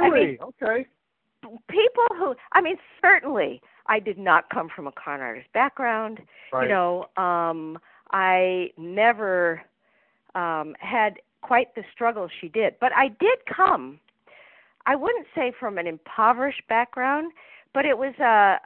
mean, 0.00 0.02
Really? 0.12 0.38
okay. 0.40 0.86
people 1.68 2.04
who 2.16 2.34
I 2.52 2.60
mean 2.60 2.76
certainly 3.00 3.60
I 3.86 3.98
did 4.00 4.18
not 4.18 4.50
come 4.50 4.68
from 4.74 4.86
a 4.86 4.92
con 4.92 5.20
artist 5.20 5.48
background. 5.52 6.20
Right. 6.52 6.64
You 6.64 6.68
know, 6.68 7.06
um 7.16 7.78
I 8.12 8.70
never 8.76 9.62
um 10.34 10.74
had 10.80 11.14
quite 11.42 11.74
the 11.74 11.82
struggle 11.92 12.28
she 12.40 12.48
did, 12.48 12.74
but 12.80 12.92
I 12.94 13.08
did 13.08 13.38
come 13.54 13.98
I 14.86 14.96
wouldn't 14.96 15.26
say 15.34 15.52
from 15.58 15.76
an 15.78 15.86
impoverished 15.86 16.62
background, 16.68 17.32
but 17.74 17.84
it 17.84 17.96
was 17.98 18.14
uh 18.20 18.58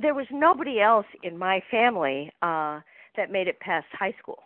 there 0.00 0.14
was 0.14 0.26
nobody 0.30 0.80
else 0.80 1.06
in 1.22 1.38
my 1.38 1.60
family 1.70 2.30
uh 2.42 2.80
that 3.16 3.30
made 3.30 3.46
it 3.46 3.60
past 3.60 3.86
high 3.92 4.14
school. 4.18 4.42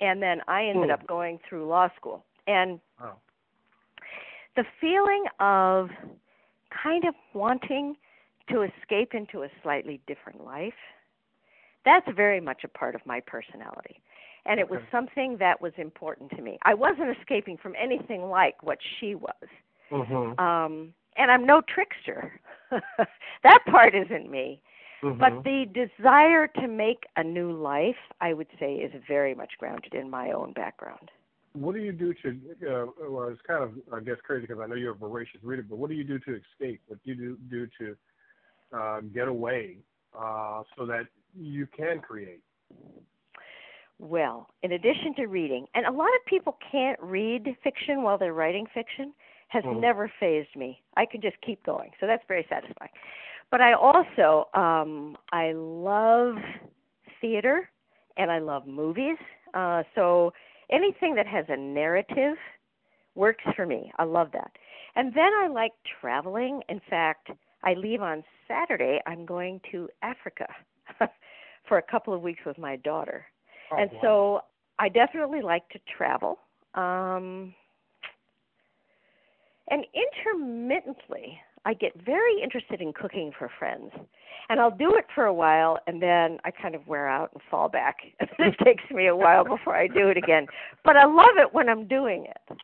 And 0.00 0.20
then 0.22 0.40
I 0.48 0.64
ended 0.66 0.86
Hmm. 0.86 0.90
up 0.90 1.06
going 1.06 1.38
through 1.48 1.68
law 1.68 1.88
school. 1.96 2.24
And 2.46 2.80
Wow. 3.00 3.18
the 4.56 4.64
feeling 4.80 5.24
of 5.38 5.90
kind 6.82 7.04
of 7.04 7.14
wanting 7.32 7.96
to 8.50 8.62
escape 8.62 9.14
into 9.14 9.42
a 9.42 9.48
slightly 9.62 10.00
different 10.06 10.44
life 10.44 10.74
that's 11.84 12.06
very 12.14 12.40
much 12.40 12.64
a 12.64 12.68
part 12.68 12.94
of 12.94 13.00
my 13.06 13.20
personality 13.20 14.00
and 14.46 14.58
it 14.60 14.68
was 14.68 14.80
something 14.90 15.36
that 15.38 15.60
was 15.60 15.72
important 15.76 16.30
to 16.30 16.42
me 16.42 16.58
i 16.62 16.74
wasn't 16.74 17.08
escaping 17.18 17.56
from 17.56 17.74
anything 17.80 18.22
like 18.28 18.62
what 18.62 18.78
she 18.98 19.14
was 19.14 19.48
Mhm. 19.90 20.38
um 20.38 20.92
and 21.18 21.30
i'm 21.30 21.44
no 21.44 21.60
trickster 21.72 22.40
that 23.42 23.58
part 23.70 23.94
isn't 23.94 24.30
me 24.30 24.60
Mhm. 25.00 25.16
but 25.20 25.44
the 25.44 25.64
desire 25.72 26.48
to 26.48 26.66
make 26.66 27.04
a 27.14 27.22
new 27.22 27.52
life 27.52 27.94
i 28.20 28.32
would 28.32 28.48
say 28.58 28.74
is 28.74 28.92
very 29.06 29.32
much 29.32 29.52
grounded 29.56 29.94
in 29.94 30.10
my 30.10 30.32
own 30.32 30.52
background 30.54 31.08
what 31.54 31.74
do 31.74 31.80
you 31.80 31.92
do 31.92 32.14
to? 32.22 32.28
Uh, 32.62 32.86
well, 33.08 33.28
it's 33.28 33.40
kind 33.46 33.64
of 33.64 33.72
I 33.92 34.00
guess 34.00 34.16
crazy 34.22 34.46
because 34.46 34.60
I 34.62 34.66
know 34.66 34.74
you're 34.74 34.92
a 34.92 34.96
voracious 34.96 35.40
reader, 35.42 35.64
but 35.68 35.78
what 35.78 35.90
do 35.90 35.96
you 35.96 36.04
do 36.04 36.18
to 36.20 36.36
escape? 36.36 36.80
What 36.86 37.02
do 37.04 37.12
you 37.12 37.16
do, 37.16 37.38
do 37.50 37.68
to 38.72 38.76
uh, 38.78 39.00
get 39.12 39.28
away 39.28 39.78
uh, 40.18 40.62
so 40.76 40.86
that 40.86 41.06
you 41.34 41.66
can 41.76 42.00
create? 42.00 42.42
Well, 43.98 44.48
in 44.62 44.72
addition 44.72 45.14
to 45.16 45.26
reading, 45.26 45.66
and 45.74 45.86
a 45.86 45.90
lot 45.90 46.08
of 46.08 46.24
people 46.26 46.56
can't 46.70 46.98
read 47.02 47.56
fiction 47.64 48.02
while 48.02 48.16
they're 48.16 48.34
writing 48.34 48.66
fiction, 48.72 49.12
has 49.48 49.64
Mhm. 49.64 49.80
never 49.80 50.10
phased 50.20 50.54
me. 50.56 50.82
I 50.96 51.06
can 51.06 51.20
just 51.20 51.40
keep 51.40 51.64
going, 51.64 51.90
so 52.00 52.06
that's 52.06 52.22
very 52.28 52.46
satisfying. 52.48 52.90
But 53.50 53.60
I 53.60 53.72
also 53.74 54.48
um, 54.54 55.16
I 55.32 55.52
love 55.52 56.36
theater 57.20 57.70
and 58.16 58.30
I 58.30 58.38
love 58.38 58.66
movies. 58.66 59.16
Uh, 59.54 59.82
so 59.94 60.32
anything 60.70 61.14
that 61.14 61.26
has 61.26 61.46
a 61.48 61.56
narrative 61.56 62.36
works 63.14 63.44
for 63.56 63.66
me. 63.66 63.90
I 63.98 64.04
love 64.04 64.28
that. 64.32 64.52
And 64.96 65.12
then 65.14 65.30
I 65.42 65.48
like 65.48 65.72
traveling. 66.00 66.62
In 66.68 66.80
fact, 66.88 67.30
I 67.64 67.74
leave 67.74 68.02
on 68.02 68.22
Saturday. 68.46 69.00
I'm 69.06 69.26
going 69.26 69.60
to 69.72 69.88
Africa 70.02 70.46
for 71.68 71.78
a 71.78 71.82
couple 71.82 72.14
of 72.14 72.22
weeks 72.22 72.40
with 72.46 72.58
my 72.58 72.76
daughter 72.76 73.26
Oh, 73.70 73.76
and 73.76 73.90
wow. 73.90 74.00
so 74.02 74.40
I 74.78 74.88
definitely 74.88 75.42
like 75.42 75.68
to 75.70 75.78
travel. 75.96 76.38
Um, 76.74 77.54
and 79.70 79.84
intermittently, 79.94 81.38
I 81.64 81.74
get 81.74 81.92
very 82.04 82.40
interested 82.42 82.80
in 82.80 82.92
cooking 82.92 83.32
for 83.38 83.50
friends. 83.58 83.90
And 84.48 84.60
I'll 84.60 84.76
do 84.76 84.94
it 84.96 85.04
for 85.14 85.24
a 85.26 85.34
while, 85.34 85.78
and 85.86 86.00
then 86.00 86.38
I 86.44 86.50
kind 86.50 86.74
of 86.74 86.86
wear 86.86 87.06
out 87.06 87.30
and 87.34 87.42
fall 87.50 87.68
back. 87.68 87.96
it 88.20 88.54
takes 88.64 88.84
me 88.90 89.08
a 89.08 89.16
while 89.16 89.44
before 89.44 89.76
I 89.76 89.86
do 89.86 90.08
it 90.08 90.16
again. 90.16 90.46
But 90.84 90.96
I 90.96 91.04
love 91.04 91.36
it 91.36 91.52
when 91.52 91.68
I'm 91.68 91.86
doing 91.86 92.26
it. 92.26 92.58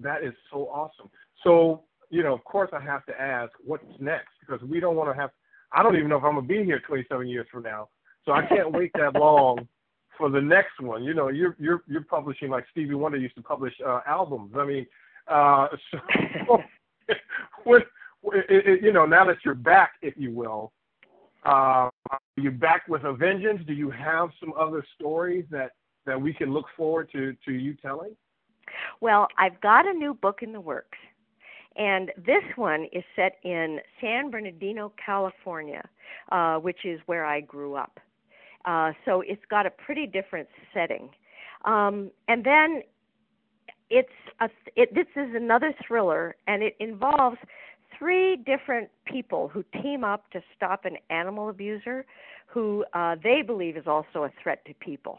That 0.00 0.24
is 0.24 0.32
so 0.50 0.68
awesome. 0.68 1.10
So, 1.44 1.84
you 2.10 2.22
know, 2.22 2.34
of 2.34 2.44
course, 2.44 2.70
I 2.72 2.80
have 2.80 3.04
to 3.06 3.20
ask, 3.20 3.52
what's 3.64 3.84
next? 4.00 4.30
Because 4.40 4.62
we 4.68 4.80
don't 4.80 4.96
want 4.96 5.14
to 5.14 5.20
have. 5.20 5.30
I 5.72 5.82
don't 5.82 5.96
even 5.96 6.08
know 6.08 6.16
if 6.16 6.24
I'm 6.24 6.34
gonna 6.34 6.46
be 6.46 6.64
here 6.64 6.80
27 6.86 7.28
years 7.28 7.46
from 7.50 7.62
now. 7.62 7.88
So 8.24 8.32
I 8.32 8.44
can't 8.46 8.72
wait 8.72 8.90
that 8.94 9.14
long 9.14 9.66
for 10.18 10.28
the 10.28 10.40
next 10.40 10.80
one. 10.80 11.02
You 11.04 11.14
know, 11.14 11.28
you're 11.28 11.56
you're 11.58 11.82
you're 11.86 12.04
publishing 12.04 12.50
like 12.50 12.64
Stevie 12.70 12.94
Wonder 12.94 13.18
used 13.18 13.36
to 13.36 13.42
publish 13.42 13.72
uh, 13.86 14.00
albums. 14.06 14.52
I 14.56 14.64
mean, 14.64 14.86
uh, 15.28 15.68
so 16.46 16.58
when, 17.64 17.82
it, 18.32 18.82
you 18.82 18.92
know, 18.92 19.06
now 19.06 19.24
that 19.24 19.36
you're 19.44 19.54
back, 19.54 19.92
if 20.02 20.14
you 20.16 20.32
will, 20.32 20.72
uh, 21.44 21.90
are 22.10 22.20
you 22.36 22.50
back 22.50 22.86
with 22.88 23.02
a 23.04 23.12
vengeance? 23.12 23.60
Do 23.66 23.72
you 23.72 23.90
have 23.90 24.30
some 24.38 24.52
other 24.58 24.84
stories 24.94 25.44
that 25.50 25.72
that 26.06 26.20
we 26.20 26.32
can 26.32 26.52
look 26.52 26.66
forward 26.76 27.10
to 27.12 27.34
to 27.44 27.52
you 27.52 27.74
telling? 27.74 28.14
Well, 29.00 29.26
I've 29.38 29.60
got 29.60 29.86
a 29.86 29.92
new 29.92 30.14
book 30.14 30.38
in 30.42 30.52
the 30.52 30.60
works. 30.60 30.98
And 31.76 32.10
this 32.16 32.42
one 32.56 32.86
is 32.92 33.02
set 33.16 33.36
in 33.44 33.78
San 34.00 34.30
Bernardino, 34.30 34.92
California, 35.04 35.82
uh, 36.30 36.56
which 36.56 36.84
is 36.84 37.00
where 37.06 37.24
I 37.24 37.40
grew 37.40 37.74
up. 37.74 37.98
Uh, 38.64 38.92
so 39.04 39.22
it's 39.22 39.42
got 39.50 39.66
a 39.66 39.70
pretty 39.70 40.06
different 40.06 40.48
setting. 40.74 41.10
Um, 41.64 42.10
and 42.28 42.44
then 42.44 42.82
it's 43.92 44.08
a, 44.40 44.48
it, 44.74 44.94
this 44.94 45.06
is 45.16 45.34
another 45.34 45.74
thriller, 45.86 46.34
and 46.46 46.62
it 46.62 46.74
involves 46.80 47.36
three 47.98 48.36
different 48.36 48.88
people 49.04 49.48
who 49.48 49.62
team 49.82 50.02
up 50.02 50.30
to 50.30 50.40
stop 50.56 50.86
an 50.86 50.96
animal 51.10 51.50
abuser 51.50 52.04
who 52.46 52.84
uh, 52.94 53.16
they 53.22 53.42
believe 53.42 53.76
is 53.76 53.86
also 53.86 54.24
a 54.24 54.30
threat 54.42 54.64
to 54.64 54.74
people. 54.74 55.18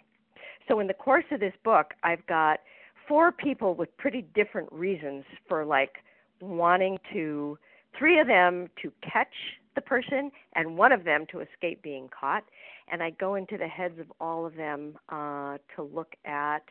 So 0.68 0.80
in 0.80 0.88
the 0.88 0.94
course 0.94 1.26
of 1.32 1.40
this 1.40 1.54
book, 1.64 1.94
I've 2.04 2.26
got 2.26 2.60
four 3.08 3.32
people 3.32 3.76
with 3.76 3.96
pretty 3.98 4.26
different 4.34 4.72
reasons 4.72 5.24
for 5.48 5.66
like 5.66 5.98
wanting 6.42 6.98
to 7.14 7.58
three 7.98 8.20
of 8.20 8.28
them 8.28 8.70
to 8.82 8.92
catch 9.02 9.34
the 9.76 9.82
person 9.82 10.32
and 10.56 10.78
one 10.78 10.92
of 10.92 11.04
them 11.04 11.26
to 11.32 11.40
escape 11.40 11.82
being 11.82 12.08
caught 12.10 12.44
and 12.92 13.02
i 13.02 13.10
go 13.10 13.36
into 13.36 13.58
the 13.58 13.68
heads 13.68 13.98
of 14.00 14.06
all 14.20 14.46
of 14.46 14.56
them 14.56 14.96
uh 15.10 15.58
to 15.76 15.82
look 15.82 16.14
at 16.26 16.64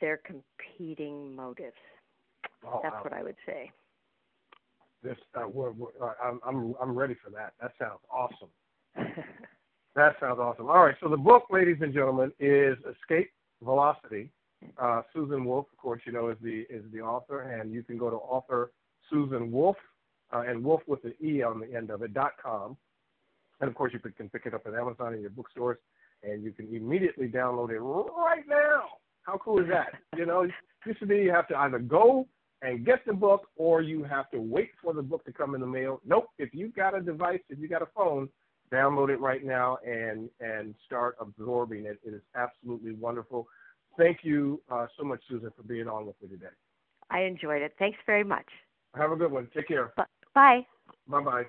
their 0.00 0.18
competing 0.18 1.34
motives 1.34 1.74
Oh, 2.66 2.80
that's 2.82 2.94
wow. 2.94 3.02
what 3.02 3.12
i 3.12 3.22
would 3.22 3.36
say 3.46 3.70
This, 5.02 5.16
uh, 5.34 5.46
we're, 5.48 5.70
we're, 5.72 5.88
uh, 6.00 6.12
I'm, 6.22 6.40
I'm, 6.46 6.74
I'm 6.80 6.94
ready 6.98 7.14
for 7.22 7.30
that. 7.30 7.52
That 7.60 7.72
sounds 7.78 8.00
awesome. 8.10 8.48
That 9.96 10.14
sounds 10.20 10.38
awesome. 10.38 10.68
All 10.68 10.84
right, 10.84 10.94
so 11.00 11.08
the 11.08 11.16
book, 11.16 11.44
ladies 11.50 11.78
and 11.80 11.92
gentlemen, 11.94 12.30
is 12.38 12.76
Escape 13.00 13.30
Velocity. 13.62 14.30
Uh, 14.76 15.00
Susan 15.14 15.42
Wolfe, 15.46 15.66
of 15.72 15.78
course, 15.78 16.02
you 16.04 16.12
know, 16.12 16.28
is 16.28 16.36
the 16.42 16.66
is 16.68 16.84
the 16.92 17.00
author, 17.00 17.40
and 17.40 17.72
you 17.72 17.82
can 17.82 17.96
go 17.96 18.10
to 18.10 18.16
author 18.16 18.72
Susan 19.08 19.50
Wolfe, 19.50 19.76
uh, 20.34 20.42
and 20.46 20.62
Wolf 20.62 20.82
with 20.86 21.02
an 21.04 21.14
E 21.24 21.42
on 21.42 21.60
the 21.60 21.74
end 21.74 21.88
of 21.90 22.02
it 22.02 22.12
dot 22.12 22.32
com, 22.42 22.76
and 23.62 23.68
of 23.70 23.74
course 23.74 23.94
you 23.94 23.98
can 23.98 24.28
pick 24.28 24.42
it 24.44 24.52
up 24.52 24.66
at 24.66 24.74
Amazon 24.74 25.14
and 25.14 25.22
your 25.22 25.30
bookstores, 25.30 25.78
and 26.22 26.44
you 26.44 26.52
can 26.52 26.68
immediately 26.74 27.26
download 27.28 27.70
it 27.70 27.78
right 27.80 28.44
now. 28.46 28.82
How 29.26 29.38
cool 29.38 29.60
is 29.60 29.68
that? 29.68 29.88
You 30.16 30.24
know, 30.24 30.46
used 30.86 31.00
to 31.00 31.06
be 31.06 31.16
you 31.16 31.32
have 31.32 31.48
to 31.48 31.56
either 31.58 31.80
go 31.80 32.28
and 32.62 32.86
get 32.86 33.04
the 33.04 33.12
book, 33.12 33.48
or 33.56 33.82
you 33.82 34.02
have 34.04 34.30
to 34.30 34.38
wait 34.40 34.70
for 34.82 34.94
the 34.94 35.02
book 35.02 35.24
to 35.26 35.32
come 35.32 35.54
in 35.54 35.60
the 35.60 35.66
mail. 35.66 36.00
Nope. 36.06 36.28
If 36.38 36.54
you've 36.54 36.74
got 36.74 36.96
a 36.96 37.00
device, 37.02 37.40
if 37.50 37.58
you've 37.58 37.70
got 37.70 37.82
a 37.82 37.88
phone, 37.94 38.28
download 38.72 39.10
it 39.10 39.20
right 39.20 39.44
now 39.44 39.78
and 39.86 40.30
and 40.40 40.74
start 40.86 41.16
absorbing 41.20 41.84
it. 41.86 41.98
It 42.04 42.14
is 42.14 42.22
absolutely 42.34 42.92
wonderful. 42.94 43.46
Thank 43.98 44.18
you 44.22 44.62
uh, 44.70 44.86
so 44.98 45.04
much, 45.04 45.20
Susan, 45.28 45.50
for 45.56 45.62
being 45.62 45.88
on 45.88 46.06
with 46.06 46.16
me 46.22 46.28
today. 46.28 46.52
i 47.10 47.20
enjoyed 47.20 47.62
it 47.62 47.72
thanks 47.78 47.98
very 48.06 48.24
much 48.24 48.48
Have 48.94 49.12
a 49.12 49.16
good 49.16 49.32
one. 49.32 49.48
Take 49.54 49.68
care. 49.68 49.92
Bu- 49.96 50.02
bye 50.34 50.66
Bye 51.08 51.20
bye. 51.22 51.46